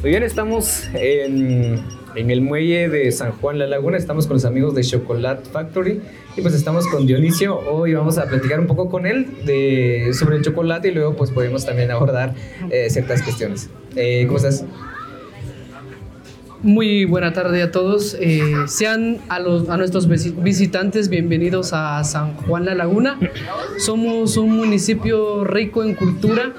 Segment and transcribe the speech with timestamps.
[0.00, 1.82] Muy bien, estamos en,
[2.14, 6.00] el muelle de San Juan La Laguna, estamos con los amigos de Chocolate Factory
[6.36, 7.58] y pues estamos con Dionisio.
[7.58, 9.26] Hoy vamos a platicar un poco con él
[10.14, 12.32] sobre el chocolate y luego pues podemos también abordar
[12.70, 13.70] eh, ciertas cuestiones.
[13.96, 14.64] Eh, ¿Cómo estás?
[16.62, 18.16] Muy buena tarde a todos.
[18.20, 23.18] Eh, sean a, a nuestros visitantes bienvenidos a San Juan La Laguna.
[23.78, 26.54] Somos un municipio rico en cultura.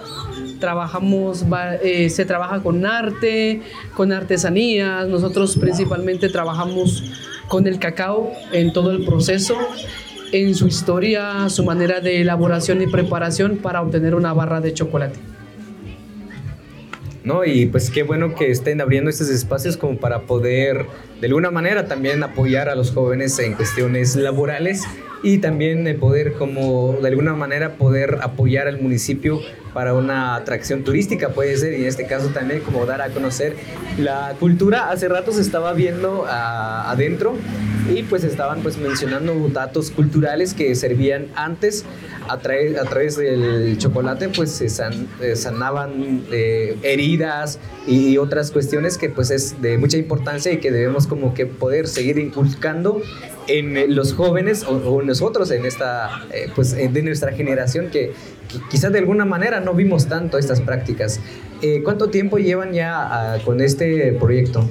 [0.60, 1.46] Trabajamos,
[1.84, 3.62] eh, se trabaja con arte,
[3.96, 5.08] con artesanías.
[5.08, 7.04] Nosotros principalmente trabajamos
[7.48, 9.58] con el cacao en todo el proceso,
[10.32, 15.20] en su historia, su manera de elaboración y preparación para obtener una barra de chocolate.
[17.24, 17.46] ¿no?
[17.46, 20.86] Y pues qué bueno que estén abriendo estos espacios como para poder
[21.20, 24.84] de alguna manera también apoyar a los jóvenes en cuestiones laborales
[25.24, 29.42] y también poder como de alguna manera poder apoyar al municipio
[29.74, 33.56] para una atracción turística puede ser y en este caso también como dar a conocer
[33.98, 34.90] la cultura.
[34.90, 37.36] Hace rato se estaba viendo adentro
[37.94, 41.86] y pues estaban pues mencionando datos culturales que servían antes
[42.30, 49.10] a, a través del chocolate pues se eh, sanaban eh, heridas y otras cuestiones que
[49.10, 53.02] pues es de mucha importancia y que debemos como que poder seguir inculcando
[53.48, 58.14] en los jóvenes o, nosotros en esta eh, pues de nuestra generación que,
[58.70, 61.20] quizás de alguna manera no vimos tanto estas prácticas.
[61.84, 64.66] ¿Cuánto tiempo llevan ya ah, con este proyecto?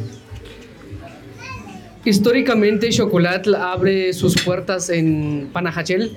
[2.04, 6.16] Históricamente Chocolat abre sus puertas en Panajachel,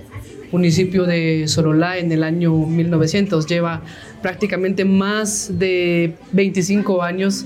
[0.51, 3.45] municipio de Sololá, en el año 1900.
[3.47, 3.81] Lleva
[4.21, 7.45] prácticamente más de 25 años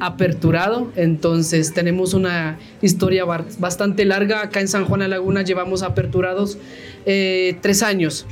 [0.00, 4.42] aperturado, entonces tenemos una historia bastante larga.
[4.42, 6.58] Acá en San Juan de Laguna llevamos aperturados
[7.06, 8.26] eh, tres años.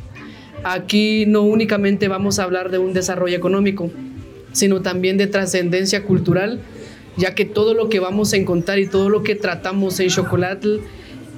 [0.64, 3.90] Aquí no únicamente vamos a hablar de un desarrollo económico,
[4.52, 6.60] sino también de trascendencia cultural
[7.16, 10.80] ya que todo lo que vamos a encontrar y todo lo que tratamos en Chocolate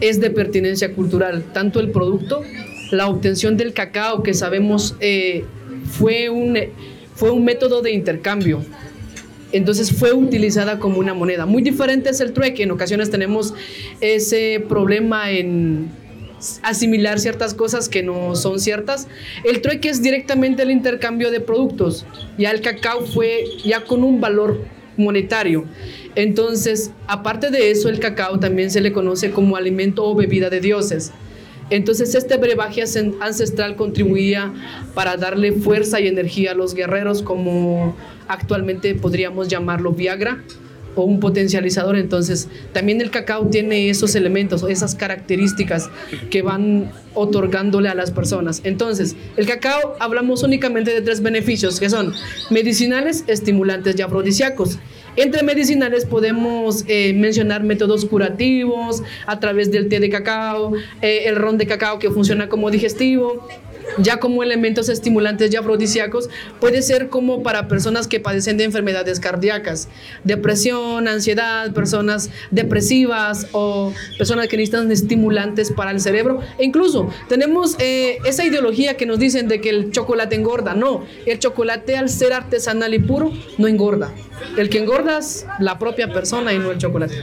[0.01, 2.43] es de pertinencia cultural, tanto el producto,
[2.91, 5.45] la obtención del cacao, que sabemos eh,
[5.91, 6.59] fue, un,
[7.15, 8.65] fue un método de intercambio.
[9.53, 11.47] Entonces fue utilizada como una moneda.
[11.47, 12.65] Muy diferente es el trueque.
[12.65, 13.55] En ocasiones tenemos
[14.01, 15.91] ese problema en
[16.63, 19.09] asimilar ciertas cosas que no son ciertas.
[19.45, 22.07] El trueque es directamente el intercambio de productos.
[22.37, 24.65] Ya el cacao fue ya con un valor
[24.97, 25.65] monetario.
[26.15, 30.61] Entonces, aparte de eso, el cacao también se le conoce como alimento o bebida de
[30.61, 31.13] dioses.
[31.71, 32.83] Entonces este brebaje
[33.21, 34.53] ancestral contribuía
[34.95, 37.97] para darle fuerza y energía a los guerreros, como
[38.27, 40.43] actualmente podríamos llamarlo Viagra
[40.95, 41.97] o un potencializador.
[41.97, 45.91] Entonces también el cacao tiene esos elementos, esas características
[46.31, 48.61] que van otorgándole a las personas.
[48.65, 52.15] Entonces el cacao hablamos únicamente de tres beneficios, que son
[52.51, 54.79] medicinales, estimulantes y afrodisíacos.
[55.19, 61.35] Entre medicinales podemos eh, mencionar métodos curativos a través del té de cacao, eh, el
[61.35, 63.49] ron de cacao que funciona como digestivo,
[63.99, 66.29] ya como elementos estimulantes y afrodisíacos,
[66.61, 69.89] puede ser como para personas que padecen de enfermedades cardíacas,
[70.25, 76.41] depresión, ansiedad, personas depresivas o personas que necesitan estimulantes para el cerebro.
[76.59, 80.75] E incluso tenemos eh, esa ideología que nos dicen de que el chocolate engorda.
[80.75, 84.13] No, el chocolate al ser artesanal y puro no engorda.
[84.57, 87.23] El que engorda es la propia persona y no el chocolate.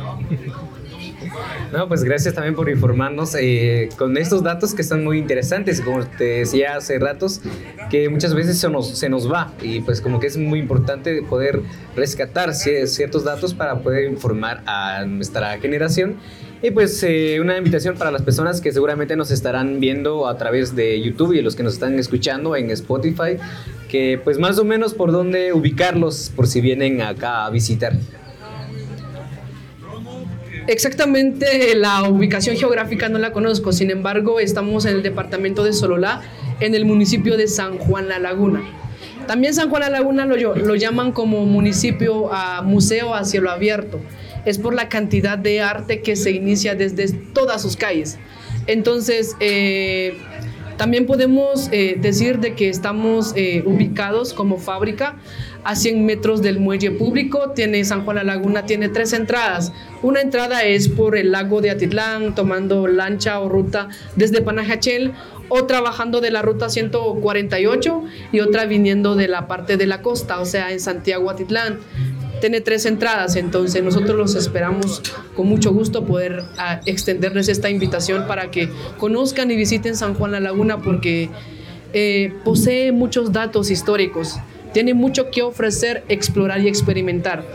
[1.76, 6.06] No, pues gracias también por informarnos eh, con estos datos que están muy interesantes, como
[6.06, 7.42] te decía hace ratos,
[7.90, 11.22] que muchas veces se nos, se nos va y pues como que es muy importante
[11.24, 11.62] poder
[11.94, 16.16] rescatar ciertos datos para poder informar a nuestra generación.
[16.62, 20.78] Y pues eh, una invitación para las personas que seguramente nos estarán viendo a través
[20.78, 23.38] de YouTube y los que nos están escuchando en Spotify,
[23.90, 27.98] que pues más o menos por dónde ubicarlos por si vienen acá a visitar.
[30.68, 36.22] Exactamente la ubicación geográfica no la conozco, sin embargo estamos en el departamento de Sololá,
[36.60, 38.64] en el municipio de San Juan La Laguna.
[39.28, 44.00] También San Juan La Laguna lo, llaman como municipio a museo a cielo abierto.
[44.46, 48.18] Es por la cantidad de arte que se inicia desde todas sus calles.
[48.68, 50.18] Entonces, eh,
[50.78, 55.18] también podemos eh, decir de que estamos eh, ubicados como fábrica
[55.66, 57.52] a 100 metros del muelle público.
[57.56, 59.74] Tiene San Juan la Laguna, tiene tres entradas.
[60.02, 65.14] Una entrada es por el lago de Atitlán, tomando lancha o ruta desde Panajachel,
[65.50, 70.40] otra bajando de la ruta 148 y otra viniendo de la parte de la costa,
[70.40, 71.80] o sea, en Santiago Atitlán
[72.42, 75.02] tiene tres entradas, entonces nosotros los esperamos
[75.36, 80.32] con mucho gusto poder ah, extenderles esta invitación para que conozcan y visiten San Juan
[80.32, 81.30] la Laguna porque
[81.94, 84.36] eh, posee muchos datos históricos
[84.76, 87.46] tiene mucho que ofrecer, explorar y experimentar.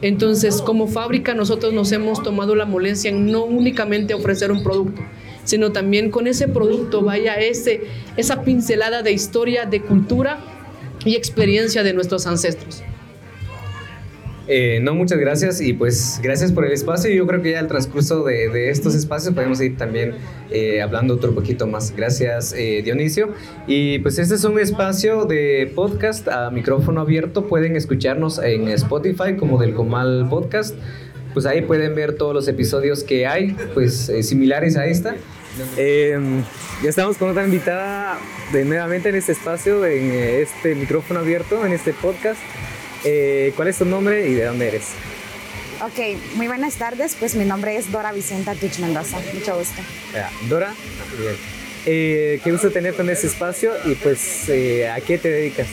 [0.00, 5.02] Entonces, como fábrica, nosotros nos hemos tomado la molestia en no únicamente ofrecer un producto,
[5.44, 7.82] sino también con ese producto vaya ese,
[8.16, 10.38] esa pincelada de historia, de cultura
[11.04, 12.82] y experiencia de nuestros ancestros.
[14.54, 17.10] Eh, no, muchas gracias y pues gracias por el espacio.
[17.10, 20.16] Yo creo que ya al transcurso de, estos espacios podemos ir también
[20.50, 21.96] eh, hablando otro poquito más.
[21.96, 23.32] Gracias, eh, Dionisio.
[23.66, 27.46] Y pues este es un espacio de podcast a micrófono abierto.
[27.46, 30.74] Pueden escucharnos en Spotify como del Comal Podcast.
[31.32, 35.14] Pues ahí pueden ver todos los episodios que hay, pues similares a esta.
[35.78, 38.18] ya estamos con otra invitada
[38.52, 42.38] de nuevamente en este espacio, en este micrófono abierto, en este podcast.
[43.04, 44.90] Eh, ¿Cuál es tu nombre y de dónde eres?
[45.82, 47.16] Ok, muy buenas tardes.
[47.18, 49.18] Pues mi nombre es Dora Vicenta Tuch Mendoza.
[49.34, 49.82] Mucho gusto.
[50.48, 50.74] Dora,
[51.18, 51.34] bien.
[51.84, 55.66] Eh, qué gusto tenerte en este espacio y pues eh, ¿a qué te dedicas?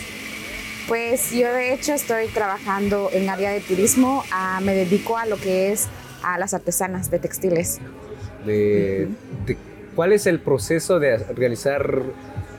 [0.87, 4.23] Pues yo de hecho estoy trabajando en área de turismo.
[4.31, 5.87] Ah, me dedico a lo que es
[6.23, 7.79] a las artesanas de textiles.
[9.95, 12.01] ¿Cuál es el proceso de realizar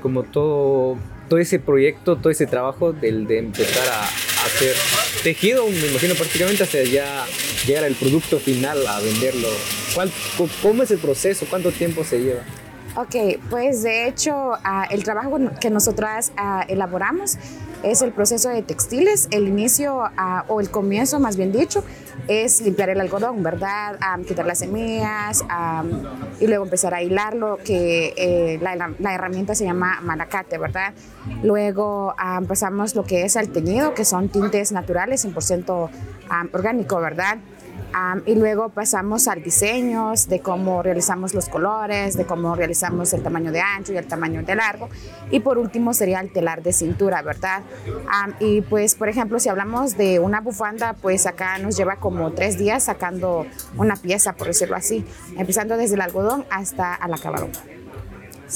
[0.01, 0.97] como todo,
[1.29, 4.75] todo ese proyecto, todo ese trabajo del, de empezar a, hacer
[5.23, 7.27] tejido, me imagino prácticamente hasta ya
[7.67, 9.49] llegar al producto final a venderlo.
[9.95, 10.11] ¿Cuál,
[10.63, 11.47] ¿Cómo es el proceso?
[11.49, 12.45] ¿Cuánto tiempo se lleva?
[12.97, 13.15] Ok,
[13.51, 17.39] pues de hecho ah, el trabajo que nosotras ah, elaboramos
[17.85, 19.29] es el proceso de textiles.
[19.31, 21.85] El inicio ah, o el comienzo, más bien dicho,
[22.27, 23.99] es limpiar el algodón, ¿verdad?
[24.27, 25.45] quitar las semillas
[26.41, 30.93] y luego empezar a hilarlo, que eh, la, herramienta se llama malacate, ¿verdad?
[31.43, 35.91] Luego empezamos lo que es el teñido, que son tintes naturales, 100%
[36.53, 37.39] orgánico, ¿verdad?
[38.27, 43.53] Y luego pasamos al diseño, de cómo realizamos los colores, de cómo realizamos el tamaño
[43.53, 44.89] de ancho y el tamaño de largo.
[45.31, 47.63] Y por último sería el telar de cintura, ¿verdad?
[48.39, 52.59] y pues, por ejemplo, si hablamos de una bufanda, pues acá nos lleva como tres
[52.59, 53.47] días sacando
[53.77, 55.05] una pieza, por decirlo así,
[55.37, 57.49] empezando desde el algodón hasta al acabado.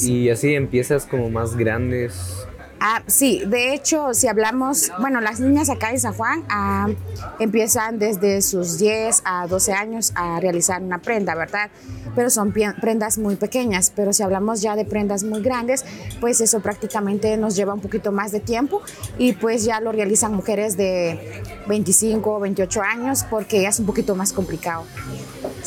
[0.02, 2.46] Y así empiezas como más grandes
[2.86, 6.90] Ah, sí, de hecho, si hablamos, bueno, las niñas acá en San Juan ah,
[7.38, 11.70] empiezan desde sus 10 a 12 años a realizar una prenda, ¿verdad?
[12.14, 15.82] Pero son prendas muy pequeñas, pero si hablamos ya de prendas muy grandes,
[16.20, 18.82] pues eso prácticamente nos lleva un poquito más de tiempo
[19.16, 23.86] y pues ya lo realizan mujeres de 25 o 28 años porque ya es un
[23.86, 24.84] poquito más complicado.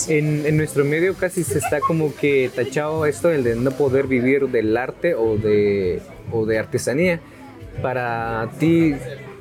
[0.08, 4.08] En, en, nuestro medio casi se está como que tachado esto, el de no poder
[4.08, 6.02] vivir del arte o de
[6.32, 7.20] o de artesanía.
[7.82, 8.96] Para ti,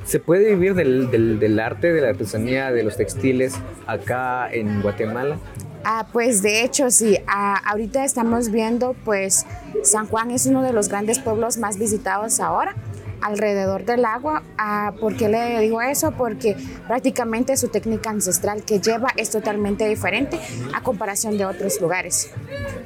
[0.05, 3.55] ¿se puede vivir del, del, arte, de la artesanía, de los textiles
[3.87, 5.39] acá en Guatemala?
[5.85, 9.47] Ah, pues de hecho sí, ah, ahorita estamos viendo pues
[9.83, 12.75] San Juan es uno de los grandes pueblos más visitados ahora
[13.21, 14.43] alrededor del agua.
[14.59, 16.13] Ah, ¿Por qué le digo eso?
[16.13, 20.41] Porque prácticamente su técnica ancestral que lleva es totalmente diferente
[20.75, 22.31] a comparación de otros lugares.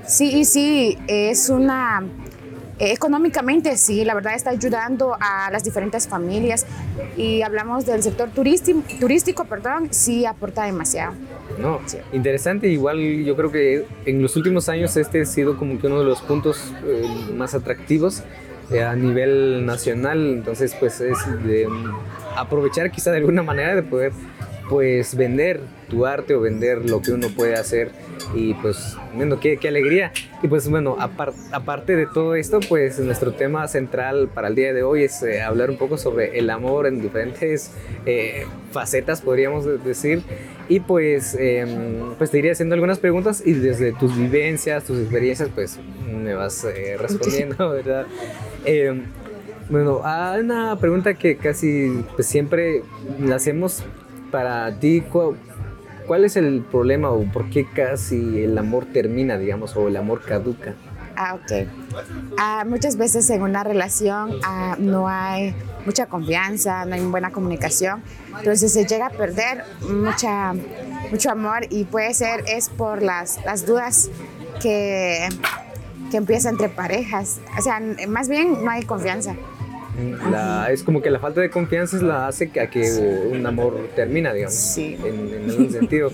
[0.07, 2.03] Sí, y sí, es una
[2.81, 6.65] económicamente sí, la verdad está ayudando a las diferentes familias
[7.17, 11.13] y hablamos del sector turístico, turístico perdón, sí aporta demasiado.
[11.59, 11.81] No,
[12.13, 15.99] interesante, igual yo creo que en los últimos años este ha sido como que uno
[15.99, 17.05] de los puntos eh,
[17.35, 18.23] más atractivos
[18.79, 21.67] a nivel nacional, entonces pues es de
[22.37, 24.13] aprovechar quizá de alguna manera de poder
[24.69, 27.91] pues vender tu arte o vender lo que uno puede hacer
[28.35, 30.13] y pues bueno, qué, qué alegría.
[30.43, 34.83] Y pues bueno, aparte de todo esto, pues nuestro tema central para el día de
[34.83, 37.73] hoy es eh, hablar un poco sobre el amor en diferentes
[38.07, 40.23] eh, facetas, podríamos decir.
[40.69, 45.49] Y pues, em, pues te iría haciendo algunas preguntas y desde tus vivencias, tus experiencias,
[45.53, 48.07] pues me vas eh, respondiendo, ¿verdad?
[48.65, 49.03] Em,
[49.69, 52.83] bueno, hay una pregunta que casi pues, siempre
[53.21, 53.85] la hacemos
[54.31, 55.03] para ti,
[56.11, 60.23] ¿cuál, es el problema o por qué casi el amor termina, digamos, o el amor
[60.23, 60.75] caduca?
[61.15, 61.69] Ah, ok.
[62.37, 65.55] Ah, muchas veces en una relación ah, no hay
[65.87, 68.03] mucha confianza, no hay buena comunicación,
[68.37, 70.53] entonces se llega a perder mucha,
[71.13, 74.11] mucho amor y puede ser es por las, las dudas
[74.61, 75.29] que,
[76.11, 77.39] que empieza entre parejas.
[77.57, 79.37] O sea, más bien no hay confianza
[80.71, 82.83] es como que la falta de confianza es la hace que, a que
[83.31, 84.97] un amor termina, digamos, sí.
[85.05, 86.11] en, algún sentido.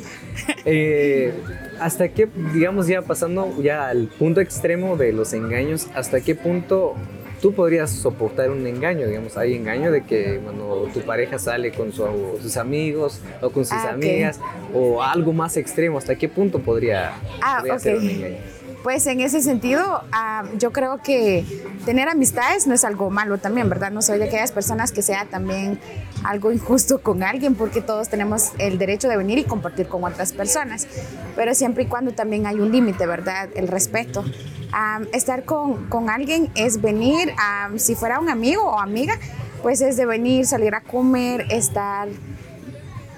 [0.65, 1.33] Eh,
[1.81, 6.95] ¿Hasta qué, digamos, ya pasando ya al punto extremo de los engaños, hasta qué punto
[7.41, 11.93] tú podrías soportar un engaño, digamos, hay engaño de que cuando tu pareja sale con
[11.93, 14.41] sus amigos o con sus ah, amigas
[14.73, 17.13] o algo más extremo, ¿hasta qué punto podría,
[17.43, 18.37] ah, ser un engaño?
[18.83, 21.45] Pues en ese sentido, ah, yo creo que
[21.85, 23.91] tener amistades no es algo malo también, ¿verdad?
[23.91, 25.81] No soy de aquellas personas que sea también
[26.25, 30.33] algo injusto con alguien, porque todos tenemos el derecho de venir y compartir con otras
[30.33, 30.87] personas,
[31.35, 33.49] pero siempre y cuando también hay un límite, ¿verdad?
[33.57, 34.25] El respeto.
[34.73, 39.19] Ah, estar con, con, alguien es venir, ah, si fuera un amigo o amiga,
[39.63, 42.09] pues es de venir, salir a comer, estar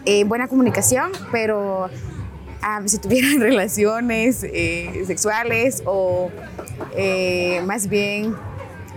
[0.05, 1.91] en buena comunicación, pero
[2.87, 6.31] si tuvieran relaciones eh, sexuales o
[6.97, 8.35] eh, más bien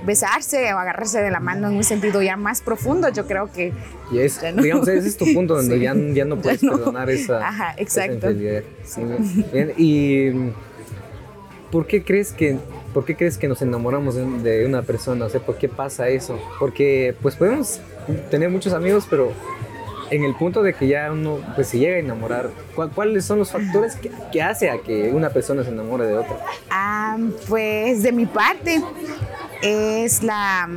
[0.06, 3.72] besarse o agarrarse de la mano en un sentido ya más profundo, yo creo que...
[4.12, 7.48] Y es, digamos, ese es tu punto donde ya, ya, no puedes perdonar esa...
[7.48, 8.30] Ajá, exacto.
[8.32, 9.01] sí,
[9.53, 9.74] bien.
[9.77, 10.51] Y
[11.72, 12.58] ¿por qué crees que
[12.94, 15.25] ¿por qué crees que nos enamoramos de una persona?
[15.25, 16.39] O sea, ¿por qué pasa eso?
[16.60, 17.80] Porque pues podemos
[18.30, 19.32] tener muchos amigos, pero
[20.12, 22.50] en el punto de que ya uno pues, se llega a enamorar,
[22.94, 26.38] ¿cuáles son los factores que, que, hace a que una persona se enamore de otra?
[26.70, 28.82] Ah, pues de mi parte
[29.62, 30.70] es la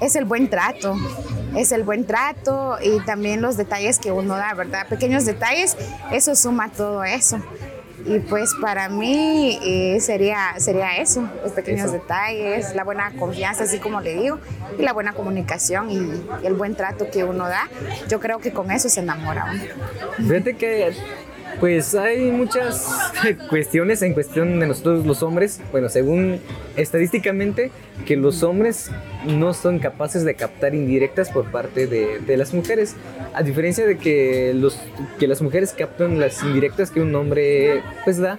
[0.00, 0.96] es el buen trato,
[1.56, 4.86] es el buen trato y también los detalles que uno da, ¿verdad?
[4.88, 5.76] Pequeños detalles,
[6.10, 7.38] eso suma todo eso.
[8.04, 13.78] Y pues para mí eh, sería, sería eso, los pequeños detalles, la buena confianza, así
[13.78, 14.38] como le digo,
[14.78, 17.68] y la buena comunicación y, el buen trato que uno da.
[18.08, 20.28] Yo creo que con eso se enamora uno.
[20.28, 20.92] Fíjate que
[21.58, 22.86] pues hay muchas
[23.48, 26.40] cuestiones en cuestión de nosotros los hombres, bueno, según
[26.76, 27.70] estadísticamente,
[28.06, 28.90] que los hombres
[29.26, 32.94] no son capaces de captar indirectas por parte de, las mujeres,
[33.34, 34.78] a diferencia de que, los,
[35.18, 38.38] que las mujeres captan las indirectas que un hombre pues da.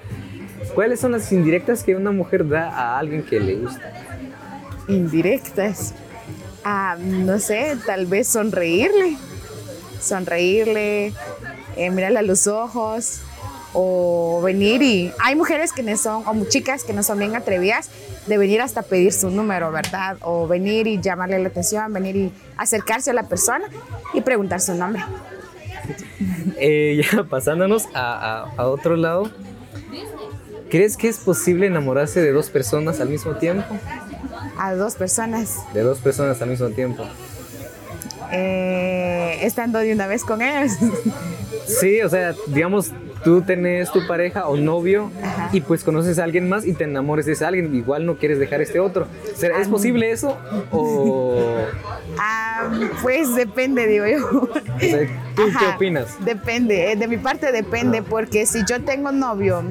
[0.74, 3.92] ¿Cuáles son las indirectas que una mujer da a alguien que le gusta?
[4.88, 5.94] Indirectas.
[6.64, 9.18] Ah, no sé, tal vez sonreírle.
[10.00, 11.14] Sonreírle,
[11.86, 13.22] eh, mirarle a los ojos
[13.74, 17.90] o venir y hay mujeres que no son, o chicas que no son bien atrevidas
[18.28, 20.18] de venir hasta pedir su número, ¿verdad?
[20.22, 23.66] O venir y llamarle la atención, venir y acercarse a la persona
[24.14, 25.04] y preguntar su nombre.
[26.64, 29.32] Eh, ya pasándonos a, a, otro lado,
[30.70, 33.66] ¿crees que es posible enamorarse de dos personas al mismo tiempo?
[34.60, 35.58] A dos personas.
[35.74, 37.04] De dos personas al mismo tiempo.
[38.32, 40.74] Eh, estando de una vez con ellos.
[41.66, 42.92] Sí, o sea, digamos,
[43.24, 45.12] tú tenés tu pareja o novio
[45.52, 48.40] y pues conoces a alguien más y te enamores de ese alguien, igual no quieres
[48.40, 49.08] dejar este otro.
[49.60, 50.38] ¿Es posible eso
[50.72, 51.66] o...?
[52.18, 52.70] Ah,
[53.02, 54.48] pues depende, digo yo.
[55.36, 56.24] ¿Tú qué opinas?
[56.24, 59.64] Depende, eh, de mi parte depende, porque si yo tengo novio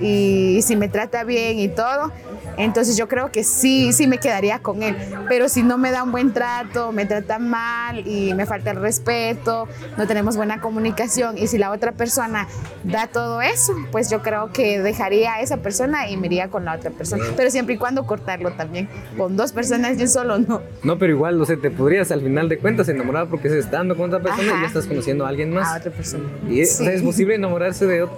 [0.00, 2.12] y si me trata bien y todo,
[2.58, 4.96] entonces yo creo que sí, sí me quedaría con él.
[5.28, 8.76] Pero si no me da un buen trato, me trata mal y me falta el
[8.76, 12.48] respeto, no tenemos buena comunicación y si la otra persona
[12.84, 16.64] da todo eso, pues yo creo que dejaría a esa persona y me iría con
[16.64, 17.24] la otra persona.
[17.36, 18.88] Pero siempre y cuando cortarlo también.
[19.16, 20.62] Con dos personas yo solo no.
[20.82, 23.78] No, pero igual, no sé, te podrías al final de cuentas enamorar porque se está
[23.78, 25.68] dando con otra persona y ya estás conociendo a alguien más.
[25.68, 26.24] A otra persona.
[26.48, 28.10] ¿Y es, ¿es posible enamorarse de, dos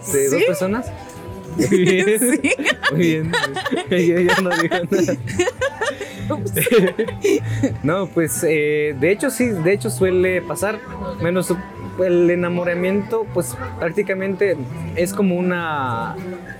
[0.46, 0.86] personas?
[1.70, 2.06] Muy bien.
[2.92, 3.32] Muy bien.
[3.90, 5.16] Yo, no digo nada.
[7.82, 10.78] no, pues eh, de hecho sí, de hecho suele pasar.
[11.22, 11.52] Menos
[12.04, 14.56] el enamoramiento, pues prácticamente
[14.96, 16.16] es como una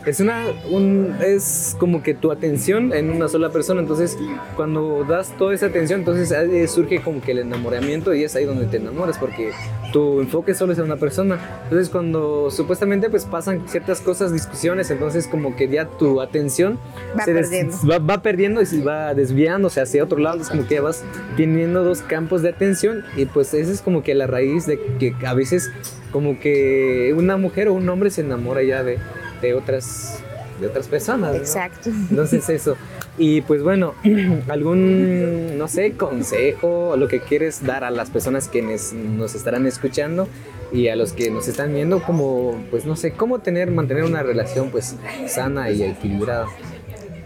[0.06, 3.80] es una un, es como que tu atención en una sola persona.
[3.80, 4.18] Entonces
[4.56, 8.66] cuando das toda esa atención entonces surge como que el enamoramiento y es ahí donde
[8.66, 9.50] te enamoras porque
[9.92, 11.38] tu enfoque solo es en una persona.
[11.64, 16.78] Entonces cuando supuestamente pues pasan ciertas cosas discusiones entonces como que ya tu atención
[17.18, 17.76] va, perdiendo.
[17.86, 20.40] va, perdiendo y se va desviándose hacia otro lado.
[20.40, 21.04] Es como que vas
[21.36, 25.14] teniendo dos campos de atención y pues esa es como que la raíz de que
[25.30, 25.70] a veces
[26.12, 28.98] como que una mujer o un hombre se enamora ya de
[29.40, 30.18] de otras,
[30.60, 31.34] de otras personas.
[31.34, 31.90] Exacto.
[31.90, 32.76] Entonces eso.
[33.18, 33.94] Y pues bueno,
[34.48, 40.28] algún, no sé, consejo lo que quieres dar a las personas que nos estarán escuchando
[40.72, 44.22] y a los que nos están viendo, como, pues no sé, cómo tener, mantener una
[44.22, 44.96] relación pues
[45.26, 46.46] sana y equilibrada.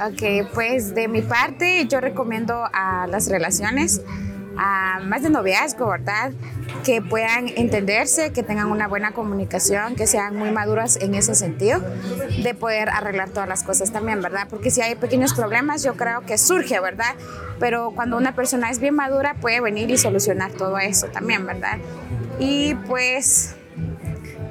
[0.00, 4.02] Ok, pues de mi parte yo recomiendo a las relaciones
[4.58, 6.32] a más de noviazgo, ¿verdad?
[6.84, 11.80] Que puedan entenderse, que tengan una buena comunicación, que sean muy maduras en ese sentido,
[12.42, 14.46] de poder arreglar todas las cosas también, ¿verdad?
[14.49, 17.14] Porque si hay pequeños problemas, yo creo que surge, ¿verdad?
[17.58, 21.78] Pero cuando una persona es bien madura, puede venir y solucionar todo eso también, ¿verdad?
[22.38, 23.53] Y pues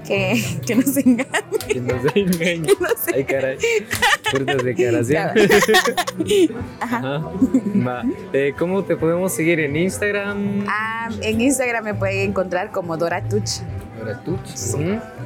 [0.04, 1.30] que, que nos engañe.
[1.68, 2.68] Que nos engañe.
[3.14, 3.58] Ay, caray.
[4.32, 4.76] Fuertes.
[6.80, 7.22] Ajá.
[7.86, 8.04] Va.
[8.34, 10.66] Eh, ¿Cómo te podemos seguir en Instagram?
[10.68, 13.62] Ah, en Instagram me pueden encontrar como Dora Tuch.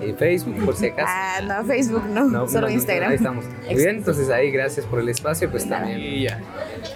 [0.05, 1.07] Y Facebook, por si acaso.
[1.09, 3.09] Ah, no, Facebook no, solo Instagram.
[3.09, 3.45] ahí estamos.
[3.65, 6.23] Muy bien, entonces ahí gracias por el espacio, pues también.
[6.23, 6.39] ya.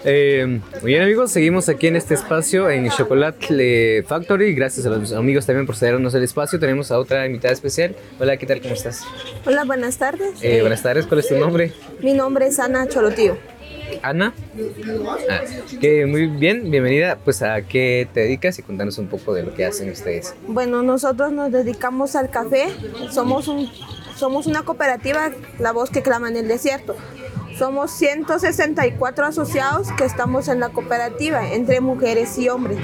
[0.04, 4.54] Eh, muy bien amigos, seguimos aquí en este espacio en Chocolate Factory.
[4.54, 6.60] Gracias a los amigos también por cedernos el espacio.
[6.60, 7.96] Tenemos a otra invitada especial.
[8.20, 8.62] Hola, ¿qué tal?
[8.62, 9.04] ¿Cómo estás?
[9.46, 10.40] Hola, buenas tardes.
[10.42, 11.74] Eh, buenas tardes, ¿cuál es tu nombre?
[12.02, 13.38] Mi nombre es Ana Cholotío.
[14.02, 14.34] Ana.
[15.30, 15.42] Ah,
[15.80, 17.18] que muy bien, bienvenida.
[17.24, 20.34] Pues a qué te dedicas y contanos un poco de lo que hacen ustedes.
[20.48, 22.68] Bueno, nosotros nos dedicamos al café.
[23.12, 23.70] Somos, un,
[24.16, 26.96] somos una cooperativa, la voz que clama en el desierto.
[27.58, 32.80] Somos 164 asociados que estamos en la cooperativa, entre mujeres y hombres.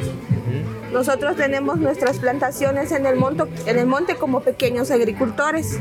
[0.92, 5.80] Nosotros tenemos nuestras plantaciones en el, monte, en el monte como pequeños agricultores.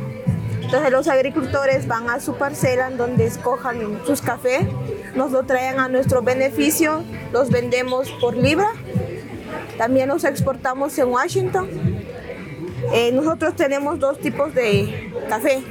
[0.62, 4.66] Entonces los agricultores van a su parcela en donde escojan sus cafés,
[5.16, 8.68] nos lo traen a nuestro beneficio, los vendemos por libra,
[9.78, 11.68] también los exportamos en Washington.
[12.92, 15.62] Eh, nosotros tenemos dos tipos de café.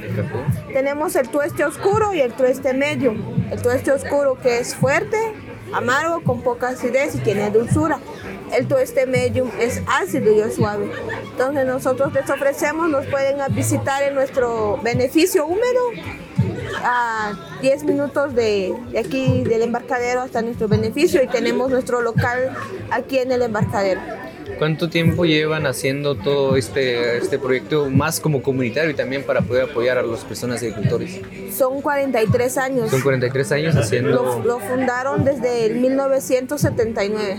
[0.72, 3.14] Tenemos el tueste oscuro y el tueste medio.
[3.50, 5.16] El tueste oscuro que es fuerte,
[5.72, 8.00] amargo, con poca acidez y tiene dulzura
[8.52, 10.90] el tueste medium es ácido y es suave.
[11.30, 15.90] Entonces nosotros les ofrecemos, nos pueden visitar en nuestro beneficio húmedo
[16.82, 22.56] a 10 minutos de, aquí del embarcadero hasta nuestro beneficio y tenemos nuestro local
[22.90, 24.00] aquí en el embarcadero.
[24.58, 29.64] ¿Cuánto tiempo llevan haciendo todo este, este proyecto más como comunitario y también para poder
[29.70, 31.20] apoyar a las personas agricultores?
[31.54, 32.90] Son 43 años.
[32.90, 34.10] Son 43 años haciendo...
[34.22, 37.36] Lo, lo fundaron desde el 1979.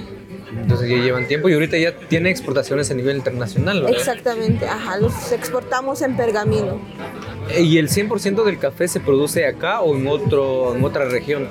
[0.67, 3.97] Entonces ya llevan tiempo y ahorita ya tiene exportaciones a nivel internacional, ¿verdad?
[3.97, 6.81] Exactamente, ajá, los exportamos en pergamino.
[7.57, 11.47] ¿Y el 100% del café se produce acá o en, otro, en otra región?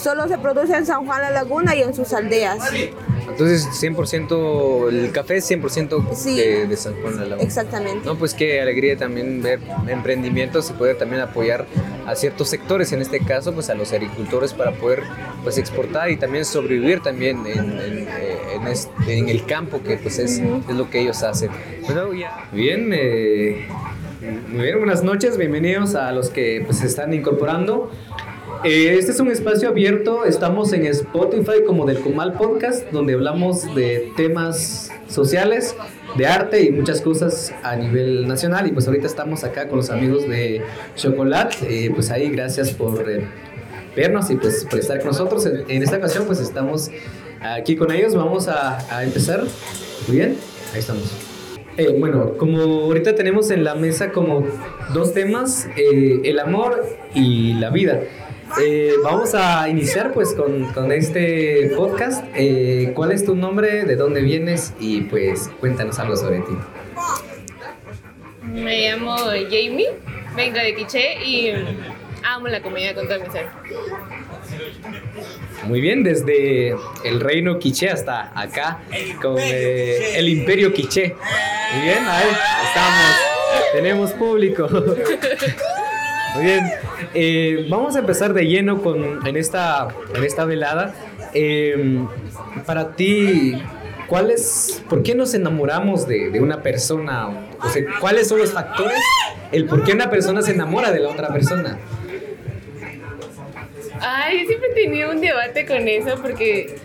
[0.00, 2.62] Solo se produce en San Juan La Laguna y en sus aldeas.
[3.28, 8.04] Entonces, 100%, el café es 100% de, de, San Juan de la Exactamente.
[8.04, 11.66] No, pues qué alegría también ver emprendimientos y poder también apoyar
[12.06, 15.02] a ciertos sectores, en este caso, pues a los agricultores para poder
[15.42, 18.08] pues exportar y también sobrevivir también en, en,
[19.08, 21.50] en, el campo, que pues es, es, lo que ellos hacen.
[21.82, 22.48] Bueno, ya.
[22.52, 23.66] Bien, eh,
[24.48, 27.90] muy bien, buenas noches, bienvenidos a los que pues se están incorporando.
[28.64, 33.74] Eh, este es un espacio abierto, estamos en Spotify como del Comal Podcast, donde hablamos
[33.74, 35.74] de temas sociales,
[36.16, 38.68] de arte y muchas cosas a nivel nacional.
[38.68, 40.62] Y pues ahorita estamos acá con los amigos de
[40.94, 43.26] Chocolate, eh, pues ahí gracias por eh,
[43.96, 45.44] vernos y pues por estar con nosotros.
[45.44, 46.88] En, esta ocasión pues estamos
[47.40, 49.42] aquí con ellos, vamos a empezar.
[50.06, 50.36] Muy bien,
[50.72, 51.10] ahí estamos.
[51.98, 54.46] bueno, como ahorita tenemos en la mesa como
[54.94, 58.02] dos temas, el amor y la vida.
[58.60, 62.24] Eh, vamos a iniciar pues con, con este podcast.
[62.34, 63.84] Eh, ¿Cuál es tu nombre?
[63.84, 64.74] ¿De dónde vienes?
[64.78, 66.52] Y pues cuéntanos algo sobre ti.
[68.52, 69.88] Me llamo Jamie,
[70.36, 71.52] vengo de Quiché y
[72.22, 73.46] amo la comida con todo mi ser.
[75.64, 78.80] Muy bien, desde el reino Quiché hasta acá,
[79.22, 81.14] con eh, el imperio Quiché.
[81.74, 82.28] Muy bien, ahí
[82.66, 83.16] estamos.
[83.72, 84.68] Tenemos público.
[86.34, 86.70] Muy bien.
[87.14, 90.94] Eh, vamos a empezar de lleno con, en, esta, en esta velada.
[91.34, 91.98] Eh,
[92.66, 93.60] para ti,
[94.06, 97.28] ¿cuál es, ¿por qué nos enamoramos de, de, una persona?
[97.60, 99.00] O sea, ¿cuáles son los factores?
[99.50, 101.78] El por qué una persona se enamora de la otra persona.
[104.00, 106.76] Ay, yo siempre he tenido un debate con eso porque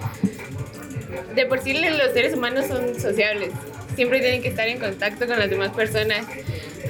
[1.35, 3.51] de por sí los seres humanos son sociables.
[3.97, 6.23] Siempre tienen que estar en contacto con las demás personas.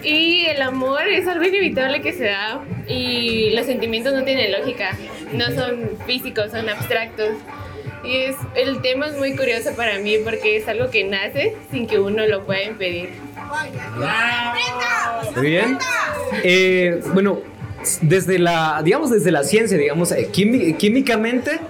[0.03, 4.91] Y el amor es algo inevitable que se da y los sentimientos no tienen lógica,
[5.31, 7.29] no son físicos, son abstractos.
[8.03, 11.87] Y es, el tema es muy curioso para mí porque es algo que nace sin
[11.87, 13.11] que uno lo pueda impedir.
[15.33, 15.77] Muy bien.
[16.43, 17.39] Eh, bueno,
[18.01, 21.61] desde la, digamos, desde la ciencia, digamos, eh, químicamente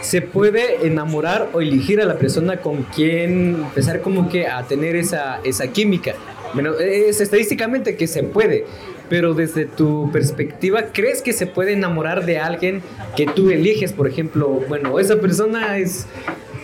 [0.00, 4.96] se puede enamorar o elegir a la persona con quien empezar como que a tener
[4.96, 6.14] esa, esa química.
[6.54, 8.66] Bueno, es estadísticamente que se puede,
[9.08, 12.82] pero desde tu perspectiva, ¿crees que se puede enamorar de alguien
[13.16, 13.92] que tú eliges?
[13.92, 16.06] Por ejemplo, bueno, esa persona es,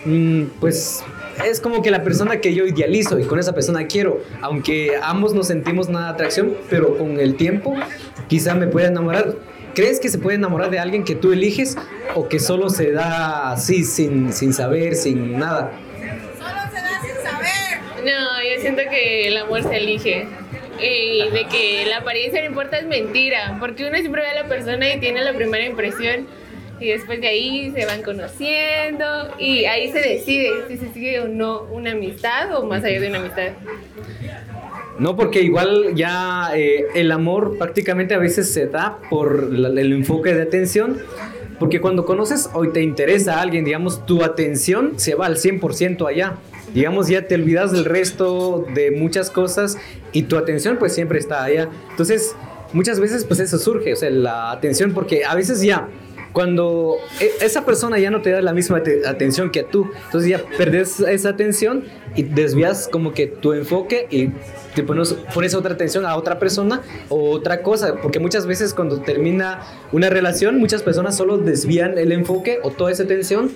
[0.05, 1.03] mm, pues,
[1.45, 5.33] es como que la persona que yo idealizo y con esa persona quiero, aunque ambos
[5.33, 7.75] no sentimos nada de atracción, pero con el tiempo
[8.27, 9.35] quizá me pueda enamorar.
[9.73, 11.77] ¿Crees que se puede enamorar de alguien que tú eliges
[12.15, 15.71] o que solo se da así, sin, sin saber, sin nada?
[18.03, 20.27] No, yo siento que el amor se elige.
[20.81, 24.47] Y de que la apariencia no importa es mentira, porque uno siempre ve a la
[24.47, 26.25] persona y tiene la primera impresión
[26.79, 31.27] y después de ahí se van conociendo y ahí se decide si se sigue o
[31.27, 33.49] no una amistad o más allá de una amistad.
[34.99, 40.33] No, porque igual ya eh, el amor prácticamente a veces se da por el enfoque
[40.33, 40.97] de atención.
[41.57, 46.07] Porque cuando conoces o te interesa a alguien, digamos, tu atención se va al 100%
[46.07, 46.35] allá.
[46.73, 49.77] Digamos, ya te olvidas del resto de muchas cosas
[50.13, 51.69] y tu atención pues siempre está allá.
[51.89, 52.35] Entonces,
[52.73, 55.89] muchas veces pues eso surge, o sea, la atención, porque a veces ya,
[56.33, 60.29] cuando e- esa persona ya no te da la misma te- atención que tú, entonces
[60.29, 64.29] ya perdes esa atención y desvías como que tu enfoque y
[64.75, 69.01] te pones, pones otra atención a otra persona o otra cosa, porque muchas veces cuando
[69.01, 69.61] termina
[69.91, 73.51] una relación, muchas personas solo desvían el enfoque o toda esa atención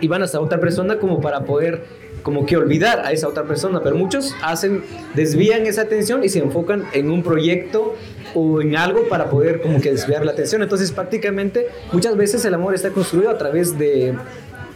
[0.00, 3.80] y van hasta otra persona como para poder como que olvidar a esa otra persona,
[3.82, 4.82] pero muchos hacen,
[5.14, 7.94] desvían esa atención y se enfocan en un proyecto
[8.34, 10.62] o en algo para poder como que desviar la atención.
[10.62, 14.14] Entonces prácticamente muchas veces el amor está construido a través de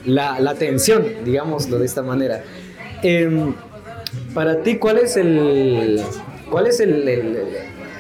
[0.04, 2.44] la, atención, digámoslo de esta manera.
[3.02, 3.54] Em,
[4.34, 6.00] para ti, ¿cuál es el,
[6.50, 7.08] cuál es el,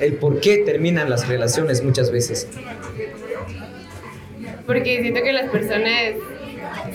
[0.00, 2.48] el por qué terminan las relaciones muchas veces?
[4.68, 6.12] Porque siento que las personas,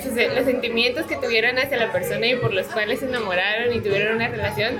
[0.04, 3.80] sus- los sentimientos que tuvieron hacia la persona y por los cuales se enamoraron y
[3.80, 4.76] tuvieron una relación,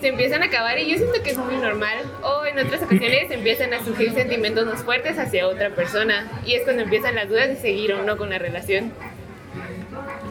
[0.00, 1.98] se empiezan a acabar y yo siento que es muy normal.
[2.22, 6.62] O en otras ocasiones empiezan a surgir sentimientos más fuertes hacia otra persona y es
[6.62, 8.92] cuando empiezan las dudas de seguir o no con la relación.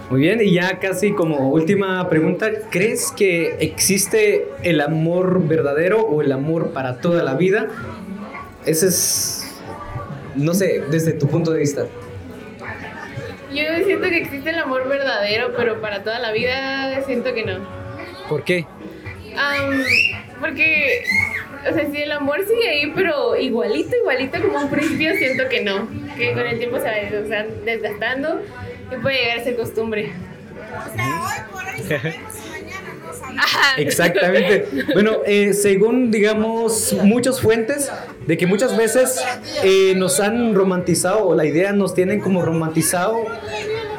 [0.09, 6.21] Muy bien, y ya casi como última pregunta, ¿crees que existe el amor verdadero o
[6.21, 7.67] el amor para toda la vida?
[8.65, 9.53] Ese es,
[10.35, 11.87] no sé, desde tu punto de vista.
[13.57, 17.57] Yo siento que existe el amor verdadero, pero para toda la vida siento que no.
[18.29, 18.67] ¿Por qué?
[19.35, 19.83] Am,
[20.39, 21.03] porque,
[21.67, 25.63] o sea, si el amor sigue ahí, pero igualito, igualito como un principio, siento que
[25.63, 25.87] no.
[26.15, 28.41] Que con el tiempo se va o sea, desgastando
[28.91, 30.11] y puede llegar a ser costumbre.
[33.77, 34.67] Exactamente.
[34.93, 37.91] Bueno, eh, según digamos muchas fuentes,
[38.25, 39.21] de que muchas veces
[39.63, 43.25] eh, nos han romantizado, la idea nos tienen como romantizado,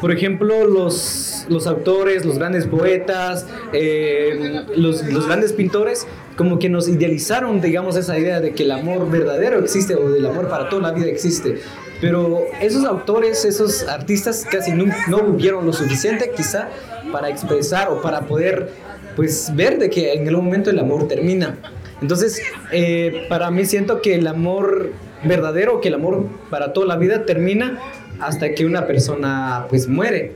[0.01, 6.69] por ejemplo, los, los autores, los grandes poetas, eh, los, los grandes pintores, como que
[6.69, 10.69] nos idealizaron, digamos, esa idea de que el amor verdadero existe o del amor para
[10.69, 11.61] toda la vida existe.
[12.01, 16.69] Pero esos autores, esos artistas casi no, no vivieron lo suficiente quizá
[17.11, 18.71] para expresar o para poder
[19.19, 21.59] pues ver de que en algún momento el amor termina.
[22.01, 24.93] Entonces, eh, para mí siento que el amor
[25.25, 27.81] verdadero, que el amor para toda la vida termina
[28.21, 30.35] hasta que una persona pues muere.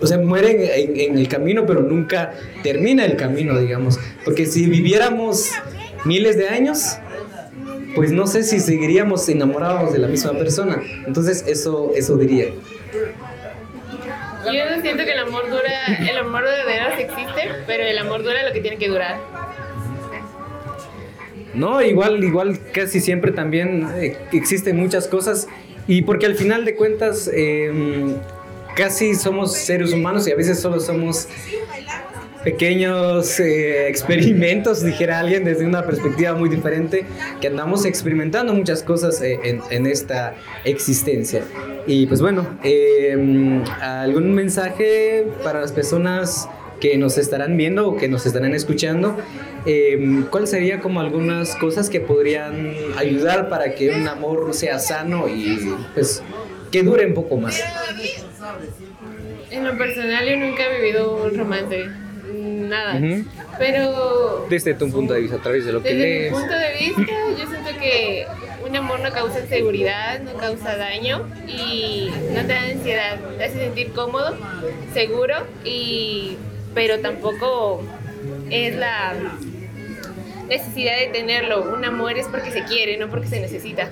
[0.00, 4.00] O sea, muere en, en el camino, pero nunca termina el camino, digamos.
[4.24, 5.50] Porque si viviéramos
[6.06, 6.96] miles de años,
[7.94, 10.80] pues no sé si seguiríamos enamorados de la misma persona.
[11.06, 12.46] Entonces, eso, eso diría.
[14.52, 18.22] Yo no siento que el amor dura, el amor verdadero sí existe, pero el amor
[18.22, 19.18] dura lo que tiene que durar.
[21.54, 25.48] No, igual, igual casi siempre también eh, existen muchas cosas
[25.88, 28.14] y porque al final de cuentas eh,
[28.76, 31.28] casi somos seres humanos y a veces solo somos
[32.46, 37.04] pequeños eh, experimentos, dijera alguien, desde una perspectiva muy diferente,
[37.40, 41.42] que andamos experimentando muchas cosas eh, en, en esta existencia.
[41.88, 48.06] Y pues bueno, eh, algún mensaje para las personas que nos estarán viendo o que
[48.06, 49.16] nos estarán escuchando,
[49.64, 55.28] eh, ¿cuál sería como algunas cosas que podrían ayudar para que un amor sea sano
[55.28, 56.22] y pues
[56.70, 57.60] que dure un poco más?
[59.50, 61.86] En lo personal yo nunca he vivido un romance,
[62.36, 63.00] nada.
[63.58, 66.32] Pero Desde tu punto de vista, a través de lo que desde mi lees.
[66.32, 68.26] punto de vista yo siento que
[68.66, 73.58] un amor no causa inseguridad, no causa daño y no te da ansiedad, te hace
[73.60, 74.36] sentir cómodo,
[74.92, 76.36] seguro y
[76.74, 77.82] pero tampoco
[78.50, 79.14] es la
[80.48, 81.72] necesidad de tenerlo.
[81.72, 83.90] Un amor es porque se quiere, no porque se necesita.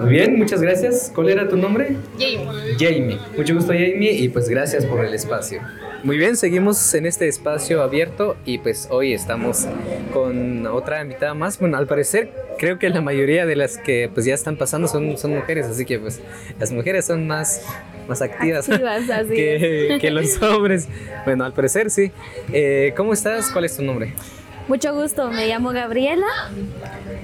[0.00, 1.12] Muy bien, muchas gracias.
[1.14, 1.96] ¿Cuál era tu nombre?
[2.18, 2.76] Jamie.
[2.78, 3.18] Jamie.
[3.36, 5.60] Mucho gusto, Jamie, y pues gracias por el espacio.
[6.04, 9.68] Muy bien, seguimos en este espacio abierto y pues hoy estamos
[10.12, 11.60] con otra invitada más.
[11.60, 15.16] Bueno, al parecer creo que la mayoría de las que pues ya están pasando son,
[15.16, 16.20] son mujeres, así que pues
[16.58, 17.64] las mujeres son más,
[18.08, 20.88] más activas, Activas, así que, que los hombres.
[21.24, 22.10] Bueno, al parecer sí.
[22.52, 23.50] Eh, ¿Cómo estás?
[23.52, 24.12] ¿Cuál es tu nombre?
[24.68, 26.26] Mucho gusto, me llamo Gabriela.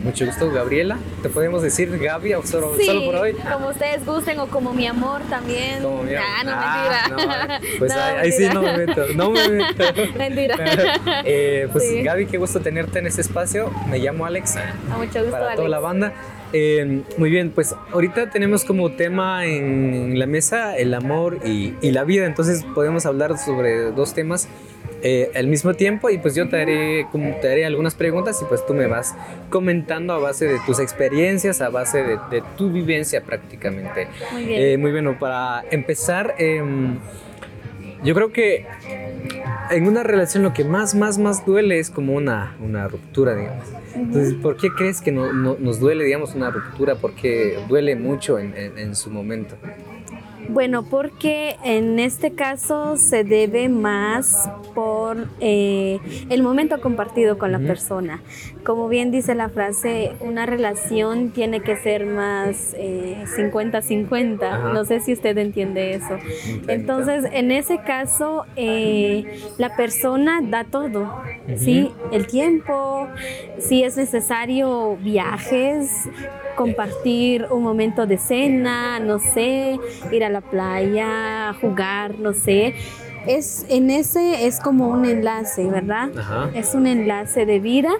[0.02, 0.98] Mucho gusto, Gabriela.
[1.22, 3.32] ¿Te podemos decir Gaby o solo, Sí, solo por hoy?
[3.34, 5.82] como ustedes gusten o como mi amor también.
[5.82, 6.26] Como mi amor.
[6.28, 7.60] Ah, no, Ah, mentira.
[7.60, 9.04] no, pues No, ahí, ahí sí no me meto.
[9.14, 9.84] No me meto.
[10.18, 10.56] Mentira.
[11.24, 12.02] Eh, pues Sí.
[12.02, 13.70] Gaby, qué gusto tenerte en este espacio.
[13.88, 14.56] Me llamo Alex.
[14.56, 15.56] A mucho gusto, para Alex.
[15.56, 16.12] toda la banda.
[16.52, 21.90] Eh, muy bien, pues ahorita tenemos como tema en la mesa el amor y, y
[21.92, 24.48] la vida, entonces podemos hablar sobre dos temas
[25.02, 28.44] eh, al mismo tiempo y pues yo te haré, como te haré algunas preguntas y
[28.46, 29.14] pues tú me vas
[29.50, 34.08] comentando a base de tus experiencias, a base de, de tu vivencia prácticamente.
[34.32, 34.62] Muy bien.
[34.62, 36.98] Eh, muy bueno, para empezar, em,
[38.02, 38.66] yo creo que
[39.70, 43.64] en una relación lo que más, más, más duele es como una, una ruptura, digamos.
[43.94, 46.94] Entonces, ¿por qué crees que no- no- nos duele, digamos, una ruptura?
[46.94, 49.56] Porque duele mucho en, en- en su momento.
[50.48, 55.98] Bueno, porque en este caso se debe más por eh,
[56.30, 58.22] el momento compartido con la persona.
[58.64, 64.42] Como bien dice la frase, una relación tiene que ser más eh, 50-50.
[64.42, 64.72] Ajá.
[64.72, 66.18] no sé si usted entiende eso.
[66.66, 71.22] Entonces, en ese caso, eh, la persona da todo,
[71.56, 71.90] ¿sí?
[72.10, 73.06] El tiempo,
[73.58, 76.08] si es necesario viajes,
[76.58, 79.78] compartir un momento de cena, no sé,
[80.10, 82.74] ir a la playa, jugar, no sé.
[83.26, 86.10] Es, en ese es como un enlace, ¿verdad?
[86.16, 86.50] Ajá.
[86.54, 87.90] Es un enlace de vida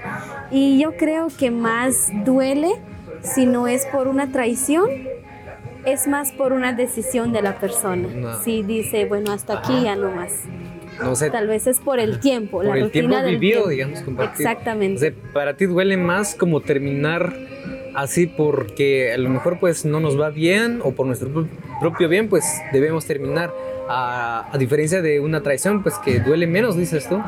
[0.50, 2.70] y yo creo que más duele
[3.22, 4.88] si no es por una traición,
[5.84, 8.08] es más por una decisión de la persona.
[8.14, 8.42] No.
[8.42, 10.32] Si dice, bueno, hasta aquí ya no más.
[11.02, 13.52] No sé, Tal vez es por el tiempo, la por el rutina tiempo del vivido,
[13.54, 13.68] tiempo.
[13.70, 14.48] digamos, compartido.
[14.50, 14.96] Exactamente.
[14.96, 17.32] O sea, para ti duele más como terminar
[17.94, 21.46] así porque a lo mejor pues no nos va bien o por nuestro pro-
[21.80, 23.52] propio bien pues debemos terminar.
[23.90, 27.22] A, a diferencia de una traición pues que duele menos, dices tú.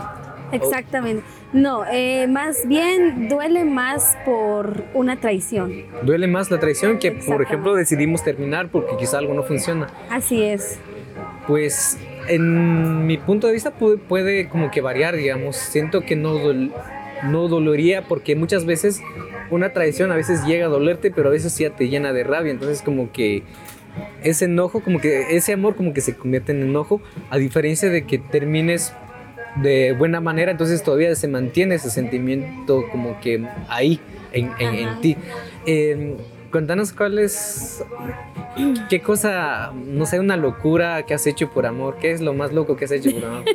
[0.52, 1.22] Exactamente.
[1.54, 5.72] No, eh, más bien duele más por una traición.
[6.02, 9.86] Duele más la traición que por ejemplo decidimos terminar porque quizá algo no funciona.
[10.10, 10.78] Así es.
[11.46, 15.56] Pues en mi punto de vista puede, puede como que variar, digamos.
[15.56, 16.72] Siento que no, dol-
[17.24, 19.00] no dolería porque muchas veces
[19.50, 22.50] una traición a veces llega a dolerte, pero a veces ya te llena de rabia.
[22.52, 23.42] Entonces como que
[24.22, 28.04] ese enojo, como que ese amor como que se convierte en enojo, a diferencia de
[28.06, 28.92] que termines
[29.56, 34.00] de buena manera, entonces todavía se mantiene ese sentimiento como que ahí,
[34.32, 35.16] en, en- ti.
[35.66, 36.16] Eh,
[36.50, 37.84] Cuéntanos cuál es,
[38.88, 41.98] qué cosa, no sé, una locura que has hecho por amor.
[42.00, 43.44] ¿Qué es lo más loco que has hecho por amor?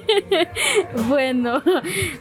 [1.09, 1.61] Bueno,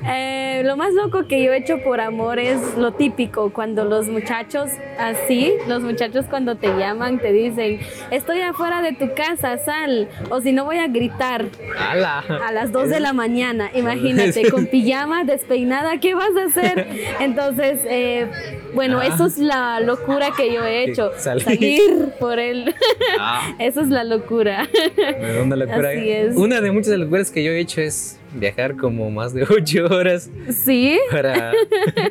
[0.07, 4.09] eh, lo más loco que yo he hecho por amor es lo típico, cuando los
[4.09, 10.09] muchachos así, los muchachos cuando te llaman te dicen, estoy afuera de tu casa, sal,
[10.31, 11.47] o si no voy a gritar
[11.79, 12.19] ¡Hala!
[12.21, 16.87] a las 2 de la mañana, imagínate, con pijama, despeinada, ¿qué vas a hacer?
[17.21, 18.29] Entonces, eh,
[18.75, 19.07] bueno, Ah.
[19.07, 21.43] eso es la locura que yo he hecho, salir.
[21.45, 21.81] salir
[22.19, 22.75] por él,
[23.19, 24.69] Ah, eso es la locura.
[25.43, 25.91] una locura.
[25.91, 26.37] Así es.
[26.37, 30.29] Una de muchas locuras que yo he hecho es viajar como más de ocho horas
[30.51, 31.53] Sí, para,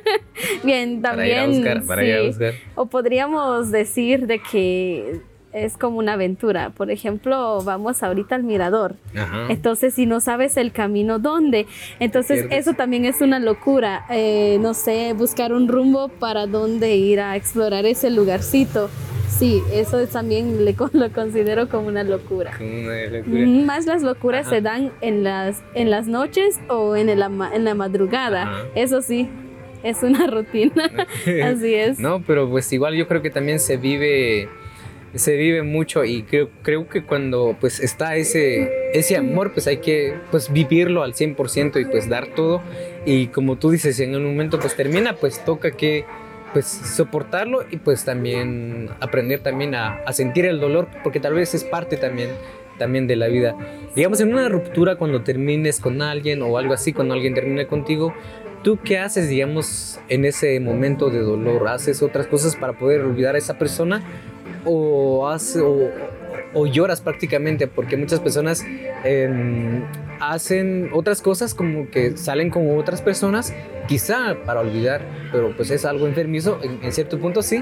[0.63, 1.62] bien, para ir a también.
[1.62, 1.84] buscar.
[1.86, 2.54] Para ir a buscar.
[2.76, 5.19] O podríamos decir de que
[5.54, 6.72] es como una aventura.
[6.72, 8.96] Por ejemplo, vamos ahorita al mirador.
[9.16, 9.46] Ajá.
[9.50, 11.68] Entonces, si no sabes el camino, ¿dónde?
[12.00, 14.06] Entonces, eso también es una locura.
[14.10, 18.89] Eh, no sé, buscar un rumbo para dónde ir a explorar ese lugarcito.
[19.30, 22.52] Sí, eso es también le, lo considero como una locura.
[22.58, 23.46] Como una locura.
[23.46, 24.56] Mm, Más las locuras Ajá.
[24.56, 28.44] se dan en las, en las noches o en, el en la madrugada.
[28.44, 28.66] Ajá.
[28.76, 29.30] Eso sí,
[29.84, 30.89] es una rutina.
[31.46, 32.00] Así es.
[32.00, 34.50] No, pero pues igual yo creo que también se vive
[35.15, 39.78] se vive mucho y creo, creo que cuando pues está ese ese amor pues hay
[39.78, 42.62] que pues vivirlo al 100% y pues dar todo
[43.06, 46.06] y como tú dices en un momento pues termina pues toca que
[46.52, 51.54] pues soportarlo y pues también aprender también a, a sentir el dolor porque tal vez
[51.54, 52.30] es parte también
[52.80, 53.56] también de la vida
[53.95, 58.13] digamos en una ruptura cuando termines con alguien o algo así cuando alguien termine contigo
[58.63, 61.67] ¿Tú qué haces, digamos, en ese momento de dolor?
[61.67, 64.02] ¿Haces otras cosas para poder olvidar a esa persona?
[64.65, 65.89] ¿O, o,
[66.54, 67.67] o lloras prácticamente?
[67.67, 68.65] Porque muchas personas
[69.04, 69.84] em,
[70.19, 73.54] hacen otras cosas como que salen con otras personas,
[73.88, 77.62] quizá para olvidar, pero pues es algo enfermizo, en, en cierto punto sí.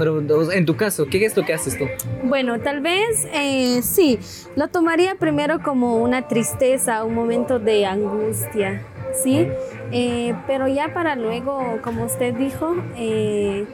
[0.00, 0.18] Pero
[0.52, 1.84] en tu caso, ¿qué es lo que haces tú?
[2.22, 4.18] Bueno, tal vez eh, sí,
[4.56, 9.46] lo tomaría primero como una tristeza, un momento de angustia, ¿sí?
[9.92, 13.66] Eh, pero ya para luego, como usted dijo, eh,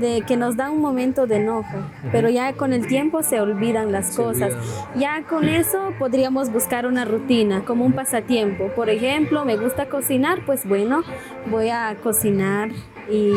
[0.00, 1.76] de que nos da un momento de enojo,
[2.12, 4.54] pero ya con el tiempo se olvidan las Se cosas.
[4.54, 5.00] olvidan.
[5.00, 8.68] Ya con eso podríamos buscar una rutina, como un pasatiempo.
[8.74, 11.02] Por ejemplo, me gusta cocinar, pues bueno,
[11.50, 12.70] voy a cocinar
[13.10, 13.32] y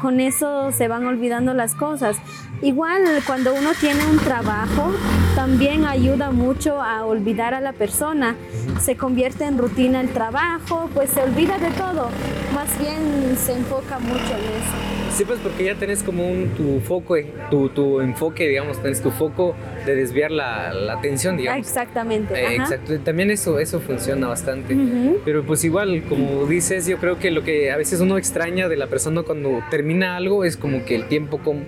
[0.00, 2.16] con eso se van olvidando las cosas.
[2.62, 4.92] Igual cuando uno tiene un trabajo,
[5.34, 8.36] también ayuda mucho a olvidar a la persona.
[8.80, 12.08] Se convierte en rutina el trabajo, pues se olvida de todo.
[12.54, 14.92] Más bien se enfoca mucho en eso.
[15.10, 19.02] Sí, pues porque ya tenés como un, tu foco, eh, tu, tu enfoque, digamos, tenés
[19.02, 21.66] tu foco de desviar la, la atención, digamos.
[21.66, 22.32] Exactamente.
[22.32, 24.74] Eh, exacto, también eso, eso funciona bastante.
[24.74, 25.18] Ujú.
[25.22, 28.76] Pero pues igual, como dices, yo creo que lo que a veces uno extraña de
[28.78, 31.64] la persona cuando termina algo es como que el tiempo com-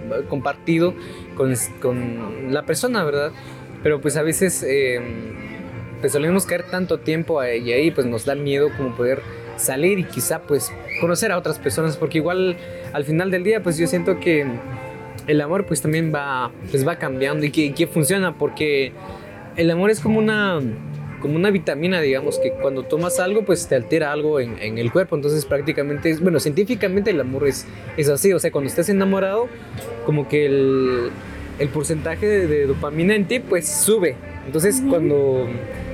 [1.37, 3.33] con, con la persona, ¿verdad?
[3.83, 5.01] Pero pues a veces eh,
[6.01, 9.23] pues solemos caer tanto tiempo ahí, y ahí pues nos da miedo como poder
[9.57, 12.57] salir y quizá pues conocer a otras personas porque igual
[12.93, 14.45] al final del día pues yo siento que
[15.27, 18.93] el amor pues también va pues va cambiando y que funciona porque
[19.57, 20.61] el amor es como una
[21.25, 24.93] como una vitamina digamos que cuando tomas algo pues te altera algo en, en el
[24.93, 25.17] cuerpo.
[25.17, 27.65] Entonces prácticamente es bueno científicamente el amor es,
[27.97, 28.35] es así.
[28.35, 29.49] O sea cuando estás enamorado
[30.05, 31.11] como que el,
[31.59, 34.17] el porcentaje de, de dopamina en ti pues sube.
[34.45, 35.49] Entonces cuando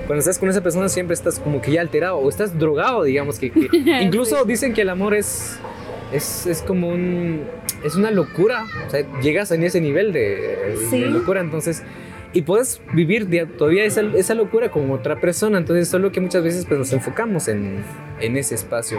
[0.08, 3.38] cuando estás con esa persona siempre estás como que ya alterado o estás drogado digamos
[3.38, 3.68] que, que-
[4.02, 5.60] incluso dicen que el amor es
[6.12, 7.44] es, es como un
[7.84, 8.64] es una locura.
[8.88, 10.98] O sea llegas en ese nivel de, Sí.
[10.98, 11.40] de locura.
[11.40, 11.84] Entonces
[12.32, 16.64] y puedes vivir todavía esa, esa locura como otra persona entonces solo que muchas veces
[16.66, 17.82] pues nos enfocamos en,
[18.20, 18.98] en ese espacio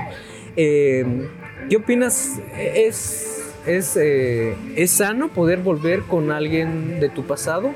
[0.57, 1.05] Eh,
[1.69, 7.71] ¿qué opinas es es, eh, es sano poder volver con alguien de tu pasado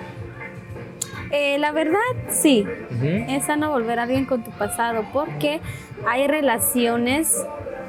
[1.32, 2.65] Eh, la verdad, sí.
[3.28, 5.60] Es sano volver a alguien con tu pasado porque
[6.08, 7.46] hay relaciones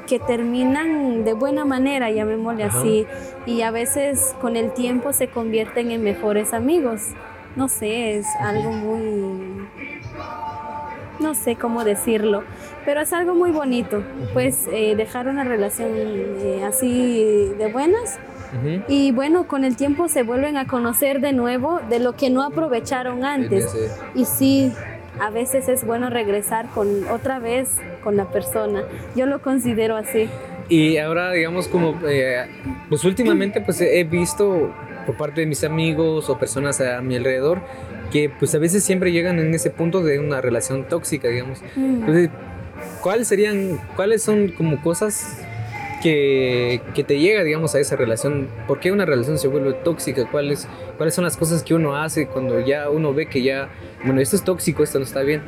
[0.07, 2.79] que terminan de buena manera, llamémosle Ajá.
[2.79, 3.05] así,
[3.45, 7.01] y a veces con el tiempo se convierten en mejores amigos.
[7.57, 9.67] No sé, es algo muy...
[11.19, 12.43] No sé cómo decirlo,
[12.85, 18.19] pero es algo muy bonito, pues eh, dejar una relación eh, así de buenas
[18.87, 22.43] y bueno, con el tiempo se vuelven a conocer de nuevo de lo que no
[22.43, 23.75] aprovecharon antes.
[24.15, 24.71] Y sí,
[25.19, 27.69] a veces es bueno regresar con otra vez
[28.03, 28.83] con la persona.
[29.15, 30.29] Yo lo considero así.
[30.69, 32.45] Y ahora, digamos, como, eh,
[32.89, 34.73] pues últimamente, pues he visto
[35.07, 37.61] por parte de mis amigos o personas a mi alrededor
[38.11, 41.61] que, pues a veces siempre llegan en ese punto de una relación tóxica, digamos.
[41.75, 41.99] Mm.
[41.99, 42.29] Entonces,
[43.01, 45.39] ¿cuáles serían, cuáles son como cosas
[46.01, 48.47] que, que te llega, digamos, a esa relación?
[48.67, 50.29] ¿Por qué una relación se vuelve tóxica?
[50.29, 50.67] ¿Cuáles,
[50.97, 53.69] ¿Cuáles son las cosas que uno hace cuando ya uno ve que ya,
[54.03, 55.41] bueno, esto es tóxico, esto no está bien?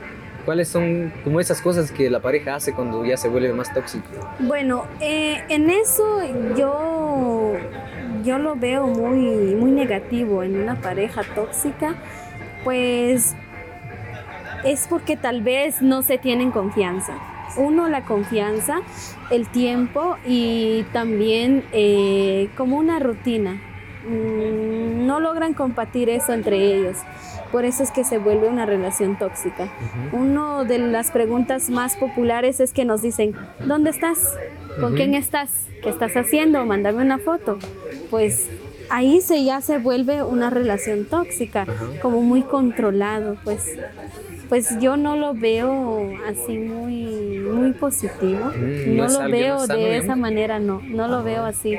[0.45, 4.07] ¿Cuáles son como esas cosas que la pareja hace cuando ya se vuelve más tóxico?
[4.39, 6.21] Bueno, eh, en eso
[6.57, 7.53] yo,
[8.29, 11.95] yo lo veo muy, muy negativo en una pareja tóxica,
[12.63, 13.35] pues
[14.63, 17.13] es porque tal vez no se tienen confianza.
[17.57, 18.81] Uno, la confianza,
[19.31, 23.59] el tiempo y también eh, como una rutina.
[24.07, 26.97] Mm, No logran compartir eso entre ellos.
[27.51, 29.69] Por eso es que se vuelve una relación tóxica.
[30.11, 33.33] Una de las preguntas más populares es que nos dicen,
[33.65, 34.19] ¿dónde estás?
[34.79, 35.67] ¿Con quién estás?
[35.81, 36.65] ¿Qué estás haciendo?
[36.65, 37.57] Mándame una foto.
[38.09, 38.49] Pues
[38.89, 41.65] ahí se ya se vuelve una relación tóxica,
[42.01, 43.77] como muy controlado, pues
[44.49, 48.51] pues yo no lo veo así muy muy positivo.
[48.55, 51.75] Mm, no lo veo de esa manera, no, no lo veo así,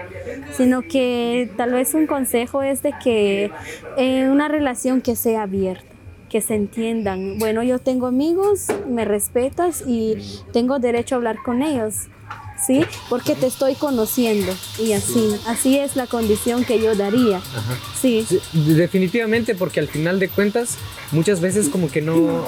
[0.52, 3.50] sino que tal vez un consejo es de que
[3.96, 5.84] eh, una relación que sea abierta,
[6.28, 7.38] que se entiendan.
[7.38, 10.16] Bueno, yo tengo amigos, me respetas y
[10.52, 12.08] tengo derecho a hablar con ellos.
[12.66, 12.83] ¿Sí?
[13.09, 17.38] Porque te estoy conociendo y así, así es la condición que yo daría.
[17.38, 17.79] Ajá.
[17.99, 20.77] Sí, definitivamente, porque al final de cuentas,
[21.11, 22.44] muchas veces como que no,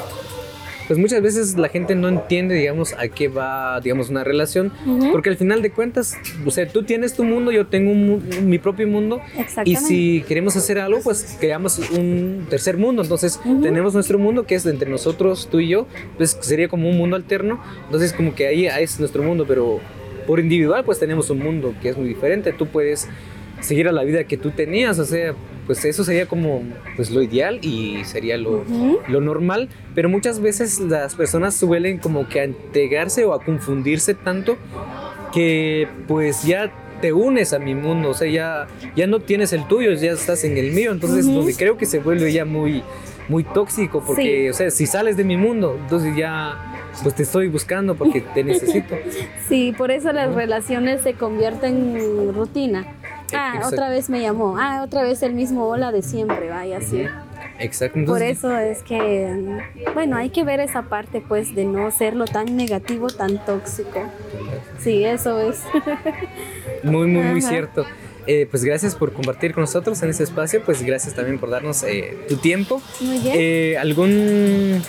[0.86, 5.12] pues muchas veces la gente no entiende, digamos, a qué va, digamos, una relación, Ujú.
[5.12, 8.58] porque al final de cuentas, o sea, tú tienes tu mundo, yo tengo un mi
[8.58, 9.20] propio mundo,
[9.64, 13.62] y si queremos hacer algo, pues creamos un tercer mundo, entonces Ujú.
[13.62, 15.86] tenemos nuestro mundo que es entre nosotros, tú y yo,
[16.18, 19.80] pues sería como un mundo alterno, entonces como que ahí es nuestro mundo, pero
[20.26, 23.08] por individual pues tenemos un mundo que es muy diferente, tú puedes
[23.60, 25.34] seguir a la vida que tú tenías, o sea,
[25.66, 26.62] pues eso sería como
[26.96, 28.64] pues lo ideal y sería lo,
[29.08, 34.14] lo normal, pero muchas veces las personas suelen como que a entregarse o a confundirse
[34.14, 34.56] tanto
[35.32, 39.66] que pues ya te unes a mi mundo, o sea, ya, ya no tienes el
[39.66, 42.82] tuyo, ya estás en el mío, entonces donde creo que se vuelve ya muy,
[43.28, 44.48] muy tóxico, porque, Sí.
[44.48, 46.56] o sea, si sales de mi mundo, entonces ya
[47.02, 48.94] pues te estoy buscando porque te necesito.
[49.48, 52.84] Sí, por eso las relaciones se convierten en rutina.
[53.34, 53.76] Ah, Exacto.
[53.76, 54.56] otra vez me llamó.
[54.58, 57.06] Ah, otra vez el mismo hola de siempre, vaya así.
[57.58, 58.04] Exacto.
[58.04, 59.62] Por eso es que,
[59.94, 64.02] bueno, hay que ver esa parte, pues, de no serlo tan negativo, tan tóxico.
[64.80, 65.62] Sí, eso es.
[66.82, 67.48] Muy, muy, muy Ajá.
[67.48, 67.84] cierto.
[68.26, 71.82] Eh, pues gracias por compartir con nosotros en este espacio, pues gracias también por darnos
[71.82, 72.80] eh, tu tiempo.
[73.00, 73.36] Muy bien.
[73.38, 74.82] Eh, ¿Algún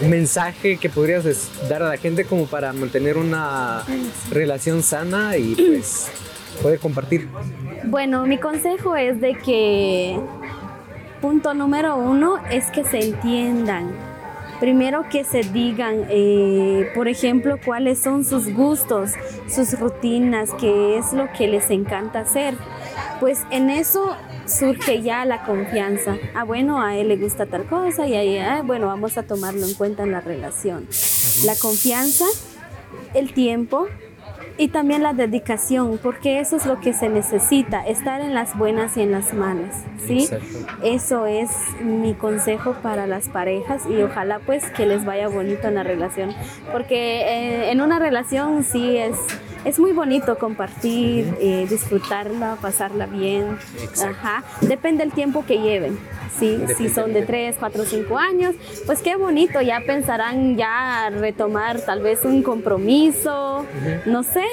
[0.00, 1.24] mensaje que podrías
[1.68, 3.84] dar a la gente como para mantener una
[4.30, 6.10] relación sana y pues
[6.62, 7.28] puede compartir.
[7.84, 10.18] Bueno, mi consejo es de que
[11.20, 13.90] punto número uno es que se entiendan.
[14.60, 19.12] Primero que se digan, eh, por ejemplo, cuáles son sus gustos,
[19.48, 22.54] sus rutinas, qué es lo que les encanta hacer.
[23.20, 26.16] Pues en eso surge ya la confianza.
[26.34, 29.66] Ah, bueno, a él le gusta tal cosa y ahí, ah, bueno, vamos a tomarlo
[29.66, 30.86] en cuenta en la relación.
[31.44, 32.24] La confianza,
[33.14, 33.88] el tiempo
[34.58, 38.96] y también la dedicación, porque eso es lo que se necesita, estar en las buenas
[38.96, 40.24] y en las malas, ¿sí?
[40.24, 40.46] Exacto.
[40.82, 41.48] Eso es
[41.80, 46.34] mi consejo para las parejas y ojalá pues que les vaya bonito en la relación,
[46.72, 49.16] porque eh, en una relación sí es,
[49.64, 54.16] es muy bonito compartir, eh, disfrutarla, pasarla bien, Exacto.
[54.20, 54.44] Ajá.
[54.60, 55.98] depende del tiempo que lleven.
[56.38, 58.54] Sí, si son de 3, 4, 5 años,
[58.86, 63.66] pues qué bonito, ya pensarán ya retomar tal vez un compromiso,
[64.06, 64.44] no sé,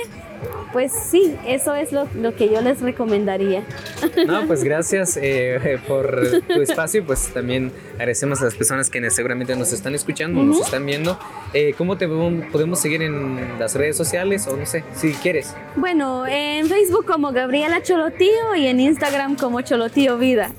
[0.74, 3.64] pues sí, eso es lo, lo que yo les recomendaría.
[4.28, 7.06] No, pues gracias eh, por tu espacio.
[7.06, 11.18] Pues también agradecemos a las personas que seguramente nos están escuchando, nos están viendo.
[11.54, 14.48] Eh, ¿Cómo te podemos seguir en las redes sociales?
[14.48, 15.54] O no sé, si quieres.
[15.76, 20.52] Bueno, en Facebook como Gabriela Cholotío y en Instagram como Cholotío Vida.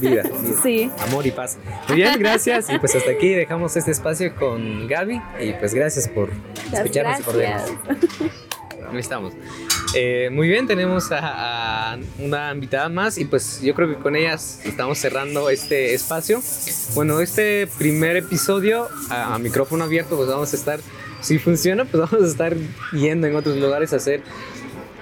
[0.00, 0.22] Vida, vida.
[0.62, 0.90] Sí.
[1.08, 1.58] Amor y paz.
[1.88, 2.70] Muy bien, gracias.
[2.70, 5.20] Y pues hasta aquí dejamos este espacio con Gaby.
[5.40, 6.30] Y pues gracias por
[6.72, 7.72] escucharnos y por vernos.
[8.96, 9.32] Ahí estamos.
[9.94, 14.16] Eh, muy bien, tenemos a, a una invitada más y pues yo creo que con
[14.16, 16.40] ellas estamos cerrando este espacio.
[16.94, 20.80] Bueno, este primer episodio a, a micrófono abierto pues vamos a estar,
[21.20, 22.56] si funciona pues vamos a estar
[22.92, 24.22] yendo en otros lugares a hacer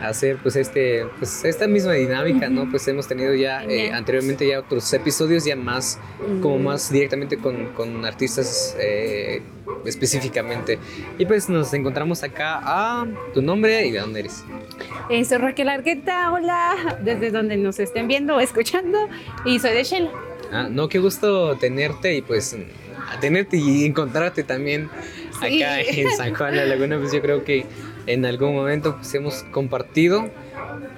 [0.09, 4.61] hacer pues este pues esta misma dinámica no pues hemos tenido ya eh, anteriormente ya
[4.61, 5.99] otros episodios ya más
[6.41, 9.43] como más directamente con, con artistas eh,
[9.85, 10.79] específicamente.
[11.19, 14.45] Y pues nos encontramos acá a tu nombre y de dónde eres.
[15.29, 18.99] Soy Raquel Argueta, hola, desde donde nos estén viendo o escuchando,
[19.45, 20.09] y soy de Shell.
[20.51, 22.57] Ah, no, qué gusto tenerte y pues
[23.21, 24.89] tenerte y encontrarte también
[25.41, 25.63] Sí.
[25.63, 27.65] acá en San Juan de la Laguna, pues yo creo que
[28.07, 30.29] en algún momento pues hemos compartido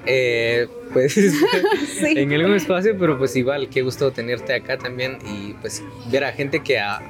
[0.06, 1.16] eh, pues
[2.02, 6.32] en algún espacio, pero pues igual, qué gusto tenerte acá también y pues ver a
[6.32, 7.00] gente que a-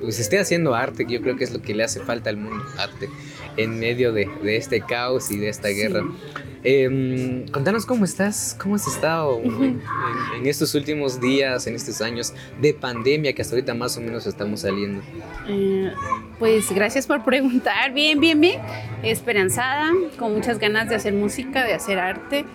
[0.00, 2.36] pues esté haciendo arte, que yo creo que es lo que le hace falta al
[2.36, 3.08] mundo, arte,
[3.56, 6.02] en medio de, de este caos y de esta guerra.
[6.66, 9.82] Em, contanos cómo estás, cómo has estado en,
[10.38, 14.26] en estos últimos días, en estos años de pandemia que hasta ahorita más o menos
[14.26, 15.02] estamos saliendo.
[15.46, 15.92] Eh,
[16.38, 18.60] pues gracias por preguntar, bien, bien, bien,
[19.02, 22.46] esperanzada, con muchas ganas de hacer música, de hacer arte,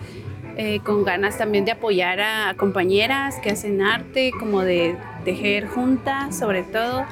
[0.56, 6.36] eh, con ganas también de apoyar a compañeras que hacen arte, como de tejer juntas,
[6.36, 7.06] sobre todo.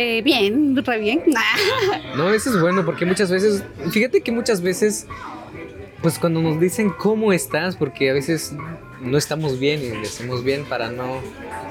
[0.00, 1.22] Eh, bien, re bien.
[2.16, 5.06] No, eso es bueno porque muchas veces, fíjate que muchas veces,
[6.02, 8.54] pues cuando nos dicen cómo estás, porque a veces
[9.00, 11.20] no estamos bien y decimos bien para no,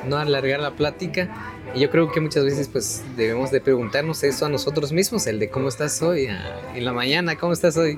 [0.07, 1.30] no alargar la plática.
[1.73, 5.39] Y yo creo que muchas veces pues debemos de preguntarnos eso a nosotros mismos, el
[5.39, 6.28] de cómo estás hoy,
[6.75, 7.95] en la mañana, cómo estás hoy,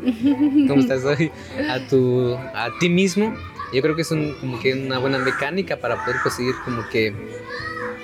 [0.67, 1.31] cómo estás hoy,
[1.69, 3.35] a, tu, a ti mismo.
[3.73, 6.87] Yo creo que es un- como que una buena mecánica para poder pues, seguir como
[6.89, 7.13] que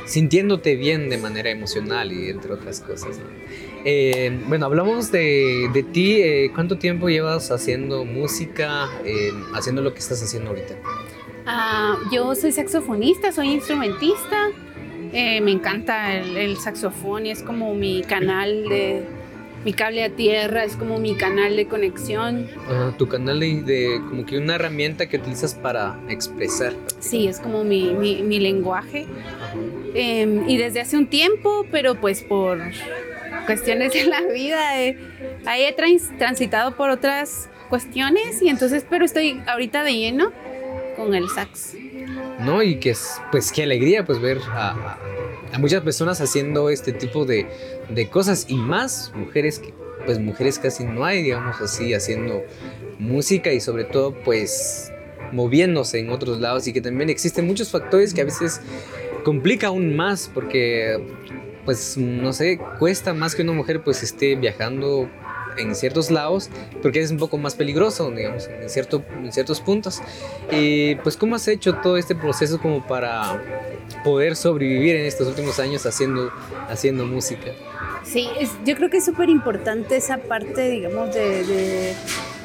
[0.05, 3.17] sintiéndote bien de manera emocional y entre otras cosas.
[3.19, 3.25] ¿no?
[3.85, 6.21] Eh, bueno, hablamos de, de ti.
[6.21, 10.75] eh, ¿Cuánto tiempo llevas haciendo música, eh, haciendo lo que estás haciendo ahorita?
[11.45, 14.49] Ah, yo soy saxofonista, soy instrumentista.
[15.13, 19.03] Eh, me encanta el, el saxofón y es como mi canal de
[19.63, 22.47] mi cable a tierra, es como mi canal de conexión.
[22.97, 26.73] Tu canal de, de como que una herramienta que utilizas para expresar.
[26.99, 29.05] Sí, es como mi, mi- mi lenguaje.
[29.95, 32.59] Eh, y desde hace un tiempo, pero pues por
[33.45, 34.97] cuestiones de la vida, eh,
[35.45, 40.31] ahí he trans- transitado por otras cuestiones y entonces, pero estoy ahorita de lleno
[40.95, 41.75] con el sax.
[42.39, 42.61] ¿no?
[42.61, 44.97] Y que es, pues qué alegría pues ver a,
[45.59, 47.47] muchas personas haciendo este tipo de,
[47.89, 49.61] de cosas y más mujeres
[50.05, 52.43] pues mujeres casi no hay, digamos así, haciendo
[52.99, 54.91] música y sobre todo pues
[55.31, 58.61] moviéndose en otros lados y que también existen muchos factores que a veces
[59.25, 60.97] complica aún más porque
[61.65, 65.09] pues no sé, cuesta más que una mujer pues esté viajando
[65.57, 66.49] en ciertos lados
[66.83, 70.01] porque es un poco más peligroso, digamos, en, cierto, en ciertos puntos.
[70.51, 73.41] Y pues, ¿cómo has hecho todo este proceso como para
[74.03, 76.31] poder sobrevivir en estos últimos años haciendo,
[76.69, 77.51] haciendo música?
[78.03, 81.93] Sí, es- yo creo que es súper importante esa parte, digamos, de, de-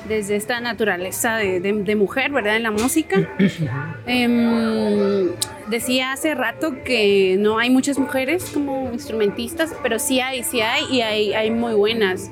[0.09, 2.57] desde esta naturaleza de, de- de mujer, ¿verdad?
[2.57, 3.29] En la música.
[4.07, 5.29] Em,
[5.71, 10.85] decía hace rato que no hay muchas mujeres como instrumentistas, pero sí hay, sí hay,
[10.91, 12.31] y hay, hay muy buenas.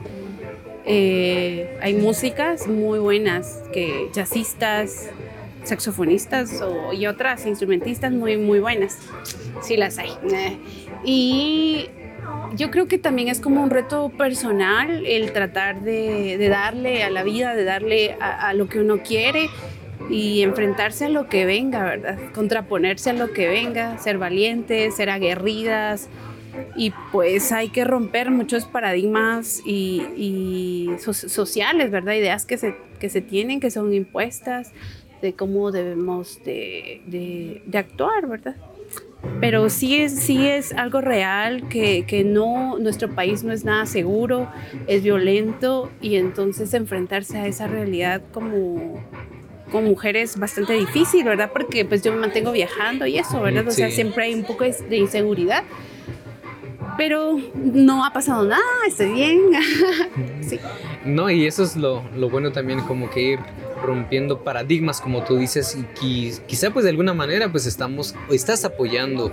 [0.85, 5.11] Eh, hay músicas muy buenas, que jazzistas,
[5.65, 6.63] saxofonistas
[6.93, 8.99] y otras instrumentistas muy, muy buenas.
[9.63, 10.11] Sí las hay.
[11.05, 11.89] Y
[12.55, 17.23] yo creo que también es como un reto personal el tratar de, darle a la
[17.23, 19.49] vida, de darle a, lo que uno quiere
[20.09, 22.19] y enfrentarse a lo que venga, ¿verdad?
[22.35, 26.09] Contraponerse a lo que venga, ser valientes, ser aguerridas.
[26.77, 32.15] Y pues hay que romper muchos paradigmas y, sociales, ¿verdad?
[32.15, 34.73] Ideas que se, que se tienen, que son impuestas,
[35.23, 38.57] de cómo debemos de, de, actuar, ¿verdad?
[39.41, 43.85] Pero sí es, sí es algo real que, que, no, nuestro país no es nada
[43.85, 44.49] seguro,
[44.87, 49.03] es violento y entonces enfrentarse a esa realidad como,
[49.71, 51.51] con mujeres bastante difícil, ¿verdad?
[51.53, 53.67] Porque pues yo me mantengo viajando y eso, ¿verdad?
[53.69, 55.65] O sea, siempre hay un poco de inseguridad.
[56.97, 59.41] Pero no ha pasado nada, estoy bien.
[60.41, 60.59] sí.
[61.05, 63.39] No, y eso es lo, lo, bueno también, como que ir
[63.85, 69.33] rompiendo paradigmas, como tú dices, y quizá pues de alguna manera pues estamos, estás apoyando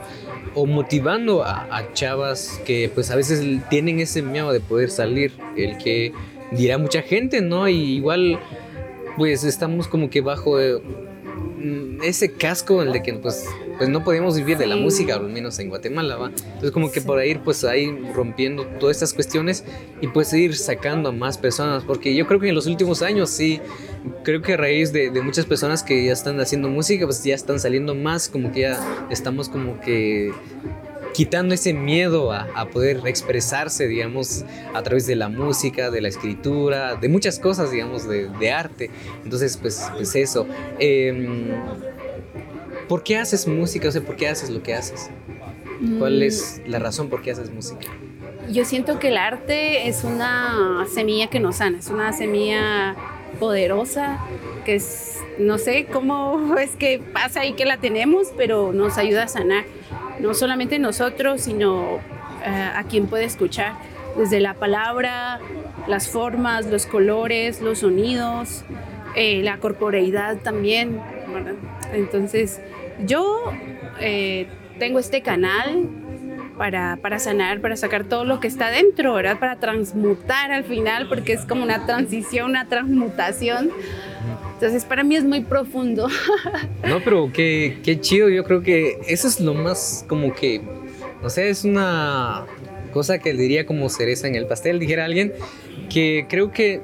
[0.53, 5.33] o motivando a, a chavas que pues a veces tienen ese miedo de poder salir,
[5.57, 6.13] el que
[6.51, 7.67] dirá mucha gente, ¿no?
[7.67, 8.39] Y igual
[9.17, 13.45] pues estamos como que bajo eh, mm, ese casco en el de que pues,
[13.77, 16.27] pues no podemos vivir de la música, al menos en Guatemala, ¿va?
[16.27, 19.63] Entonces como que por ahí pues ahí rompiendo todas estas cuestiones
[20.01, 23.29] y pues ir sacando a más personas, porque yo creo que en los últimos años
[23.29, 23.61] sí,
[24.23, 27.35] creo que a raíz de, de muchas personas que ya están haciendo música, pues ya
[27.35, 30.31] están saliendo más, como que ya estamos como que
[31.15, 34.43] quitando ese miedo a, poder expresarse, digamos,
[34.73, 38.89] a través de la música, de la escritura, de muchas cosas, digamos, de, arte.
[39.23, 40.45] Entonces, pues, pues eso.
[40.77, 41.51] Em,
[42.89, 43.87] ¿Por qué haces música?
[43.87, 45.09] O sea, ¿por qué haces lo que haces?
[45.97, 47.87] ¿Cuál es la razón por qué haces música?
[48.51, 52.95] Yo siento que el arte es una semilla que nos sana, es una semilla
[53.39, 54.19] poderosa
[54.65, 59.23] que es, no sé cómo es que pasa y que la tenemos, pero nos ayuda
[59.23, 59.65] a sanar
[60.19, 61.99] no solamente nosotros, sino
[62.43, 63.73] eh, a quien puede escuchar,
[64.17, 65.39] desde la palabra,
[65.87, 68.63] las formas, los colores, los sonidos,
[69.15, 70.99] eh, la corporeidad también.
[71.93, 72.61] Entonces,
[73.05, 73.51] yo
[73.99, 74.47] eh,
[74.79, 75.89] tengo este canal
[76.57, 79.39] para, para, sanar, para sacar todo lo que está dentro, ¿verdad?
[79.39, 83.71] Para transmutar al final, porque es como una transición, una transmutación.
[84.53, 86.07] Entonces, para mí es muy profundo.
[86.87, 88.29] No, pero qué, qué chido.
[88.29, 90.61] Yo creo que eso es lo más como que,
[91.21, 92.45] no sé, es una
[92.93, 95.33] cosa que diría como cereza en el pastel, dijera alguien,
[95.89, 96.81] que creo que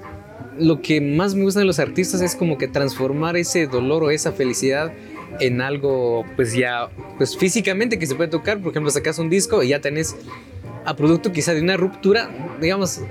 [0.57, 4.11] lo que más me gusta de los artistas es como que transformar ese dolor o
[4.11, 4.91] esa felicidad
[5.39, 8.59] en algo, pues ya, pues físicamente que se puede tocar.
[8.59, 10.15] Por ejemplo, sacas un disco y ya tenés
[10.86, 12.29] a producto quizá de una ruptura,
[12.59, 13.01] digamos,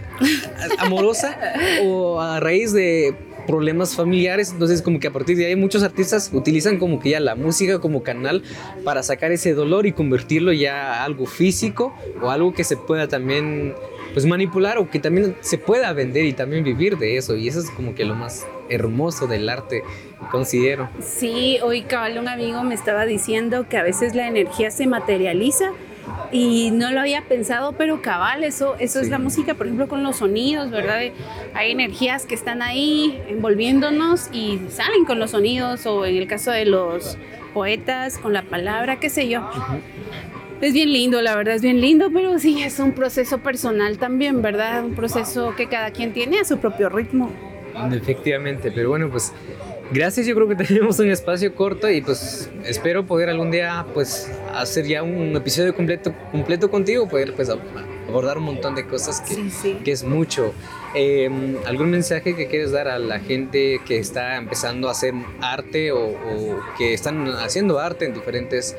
[0.78, 1.38] amorosa
[1.84, 3.14] o a raíz de
[3.46, 4.50] problemas familiares.
[4.52, 7.78] Entonces, como que a partir de ahí muchos artistas utilizan como que ya la música
[7.78, 8.42] como canal
[8.84, 13.08] para sacar ese dolor y convertirlo ya a algo físico o algo que se pueda
[13.08, 13.74] también
[14.12, 17.36] pues manipular o que también se pueda vender y también vivir de eso.
[17.36, 19.82] Y eso es como que lo más hermoso del arte,
[20.30, 20.88] considero.
[21.00, 25.72] Sí, hoy cabal un amigo me estaba diciendo que a veces la energía se materializa
[26.32, 30.02] y no lo había pensado, pero cabal, eso, eso es la música, por ejemplo, con
[30.02, 31.00] los sonidos, ¿verdad?
[31.54, 36.52] Hay energías que están ahí envolviéndonos y salen con los sonidos, o en el caso
[36.52, 37.18] de los
[37.52, 39.48] poetas, con la palabra, qué sé yo.
[40.60, 44.42] Es bien lindo, la verdad es bien lindo, pero sí, es un proceso personal también,
[44.42, 44.84] ¿verdad?
[44.84, 47.30] Un proceso que cada quien tiene a su propio ritmo.
[47.92, 49.32] Efectivamente, pero bueno, pues
[49.92, 54.30] Gracias, yo creo que tenemos un espacio corto y pues espero poder algún día pues
[54.54, 57.50] hacer ya un episodio completo, completo contigo, poder pues
[58.06, 60.54] abordar un montón de cosas que, que es mucho.
[60.94, 65.90] Em, ¿Algún mensaje que quieres dar a la gente que está empezando a hacer arte
[65.90, 68.76] o, o que están haciendo arte en diferentes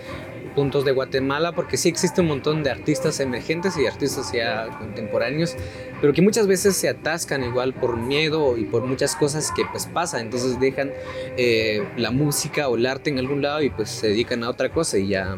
[0.56, 5.56] puntos de Guatemala, porque sí existe un montón de artistas emergentes y artistas ya contemporáneos,
[5.99, 9.88] pero que muchas veces se atascan igual por miedo y por muchas cosas que pues
[9.88, 10.91] pasan, entonces dejan
[11.38, 14.70] eh, la música o el arte en algún lado y pues se dedican a otra
[14.70, 15.38] cosa y ya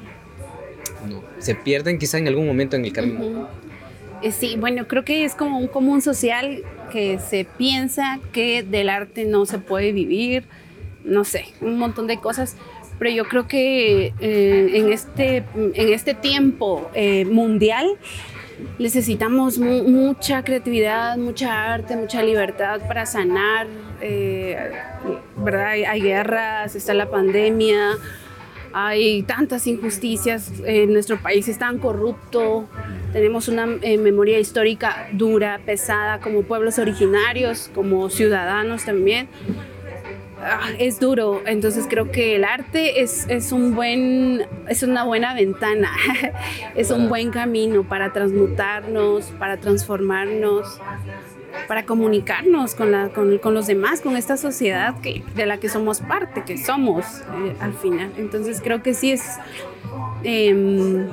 [1.08, 3.48] no, se pierden quizá en algún momento en el camino.
[4.22, 8.90] Eh, sí, bueno, creo que es como un común social que se piensa que del
[8.90, 10.46] arte no se puede vivir,
[11.04, 12.56] no sé, un montón de cosas,
[13.04, 17.98] pero yo creo que eh, en, este, en este tiempo eh, mundial
[18.80, 23.68] necesitamos mucha creatividad, mucha arte, mucha libertad para sanar,
[24.00, 24.72] eh,
[25.36, 25.72] ¿verdad?
[25.86, 27.98] Hay, guerras, está la pandemia,
[28.72, 32.70] hay tantas injusticias, en nuestro país es tan corrupto,
[33.12, 39.28] tenemos una eh, memoria histórica dura, pesada, como pueblos originarios, como ciudadanos también.
[40.46, 45.34] Ah, es duro, entonces creo que el arte es, es, un buen, es una buena
[45.34, 45.90] ventana,
[46.76, 50.80] es un buen camino para transmutarnos, para transformarnos,
[51.68, 55.70] para comunicarnos con, la, con, con, los demás, con esta sociedad que, de la que
[55.70, 58.12] somos parte, que somos eh, al final.
[58.18, 59.24] Entonces creo que sí es,
[60.24, 61.08] eh,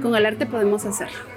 [0.00, 1.35] con el arte podemos hacerlo.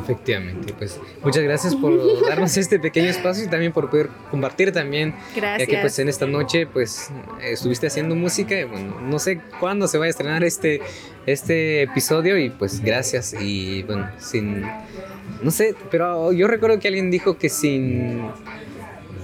[0.00, 1.92] Efectivamente, pues muchas gracias por
[2.28, 5.14] darnos este pequeño espacio y también por poder compartir también.
[5.34, 5.58] Gracias.
[5.58, 9.88] Ya que pues en esta noche pues estuviste haciendo música y bueno, no sé cuándo
[9.88, 10.80] se va a estrenar este,
[11.26, 14.62] este episodio y pues gracias y bueno, sin,
[15.42, 18.22] no sé, pero yo recuerdo que alguien dijo que sin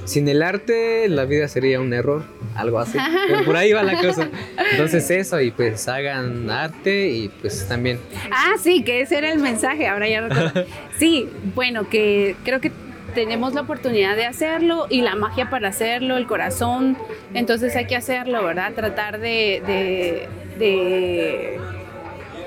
[0.09, 2.25] sin el arte la vida sería un error,
[2.57, 2.99] algo así.
[3.29, 4.29] Pero por ahí va la cosa.
[4.73, 8.01] Entonces eso, y pues hagan arte y pues también.
[8.31, 10.65] Ah, sí, que ese era el mensaje, ahora ya recuerdo.
[10.99, 12.73] Sí, bueno, que creo que
[13.15, 16.97] tenemos la oportunidad de hacerlo y la magia para hacerlo, el corazón,
[17.35, 18.73] entonces hay que hacerlo, ¿verdad?
[18.75, 20.29] Tratar de, de,
[20.59, 21.59] de,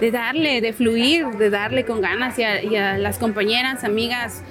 [0.02, 4.44] de darle, de fluir, de darle con ganas y a, y a las compañeras, amigas,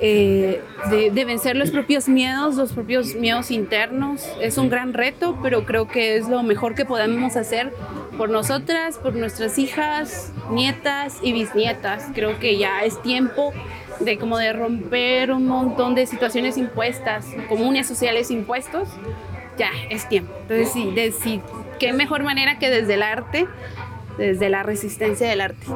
[0.00, 4.28] eh, de, de, vencer los propios miedos, los propios miedos internos.
[4.40, 7.72] Es un gran reto, pero creo que es lo mejor que podemos hacer
[8.16, 12.06] por nosotras, por nuestras hijas, nietas y bisnietas.
[12.14, 13.52] Creo que ya es tiempo
[14.00, 18.88] de como de romper un montón de situaciones impuestas, comunes sociales impuestos.
[19.56, 20.32] Ya es tiempo.
[20.42, 21.40] Entonces, sí, de, sí,
[21.80, 23.48] qué mejor manera que desde el arte
[24.18, 25.66] desde la resistencia del arte.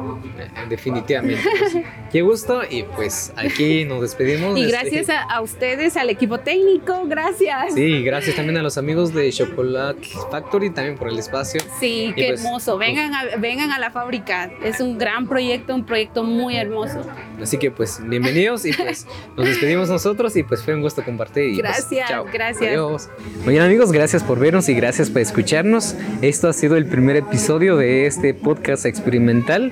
[0.69, 1.41] Definitivamente.
[1.57, 1.77] Pues,
[2.11, 4.57] qué gusto y pues aquí nos despedimos.
[4.59, 7.73] Y gracias a, a, ustedes, al equipo técnico, gracias.
[7.73, 11.61] Sí, gracias también a los amigos de Chocolate Factory también por el espacio.
[11.79, 12.77] Sí, y qué pues, hermoso.
[12.77, 14.51] Vengan a, vengan a la fábrica.
[14.63, 17.05] Es un gran proyecto, un proyecto muy hermoso.
[17.41, 21.45] Así que pues bienvenidos y pues nos despedimos nosotros y pues fue un gusto compartir.
[21.45, 22.25] Y, gracias, pues, chao.
[22.31, 22.69] gracias.
[22.69, 23.09] Adiós.
[23.43, 25.95] Muy bien amigos, gracias por vernos y gracias por escucharnos.
[26.21, 29.71] Esto ha sido el primer episodio de podcast experimental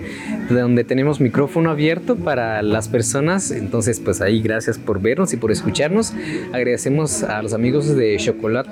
[0.50, 3.52] donde tenemos micrófono abierto para las personas.
[3.52, 6.14] Entonces, pues ahí gracias por vernos y por escucharnos.
[6.54, 8.70] Agradecemos a los amigos de Chocolate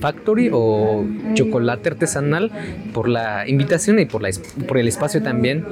[0.00, 1.04] Factory o
[1.34, 2.50] Chocolate Artesanal
[2.92, 4.30] por la invitación y por, la,
[4.66, 5.64] por el espacio también.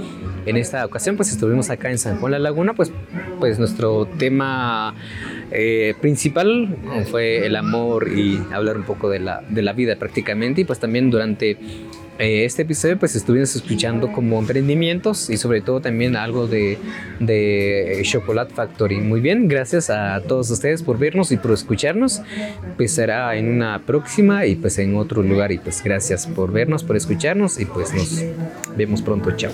[0.46, 2.92] En esta ocasión, pues estuvimos acá en San Juan La Laguna, pues,
[3.40, 4.94] pues nuestro tema
[5.50, 6.76] eh, principal
[7.10, 10.60] fue el amor y hablar un poco de la, de la vida prácticamente.
[10.60, 11.56] Y pues también durante
[12.18, 16.78] eh, este episodio pues estuvimos escuchando como emprendimientos y sobre todo también algo de,
[17.20, 19.00] de Chocolate Factory.
[19.00, 22.22] Muy bien, gracias a todos ustedes por vernos y por escucharnos.
[22.76, 26.84] Pues será en una próxima y pues en otro lugar y pues gracias por vernos,
[26.84, 28.24] por escucharnos y pues nos
[28.76, 29.30] vemos pronto.
[29.32, 29.52] Chao.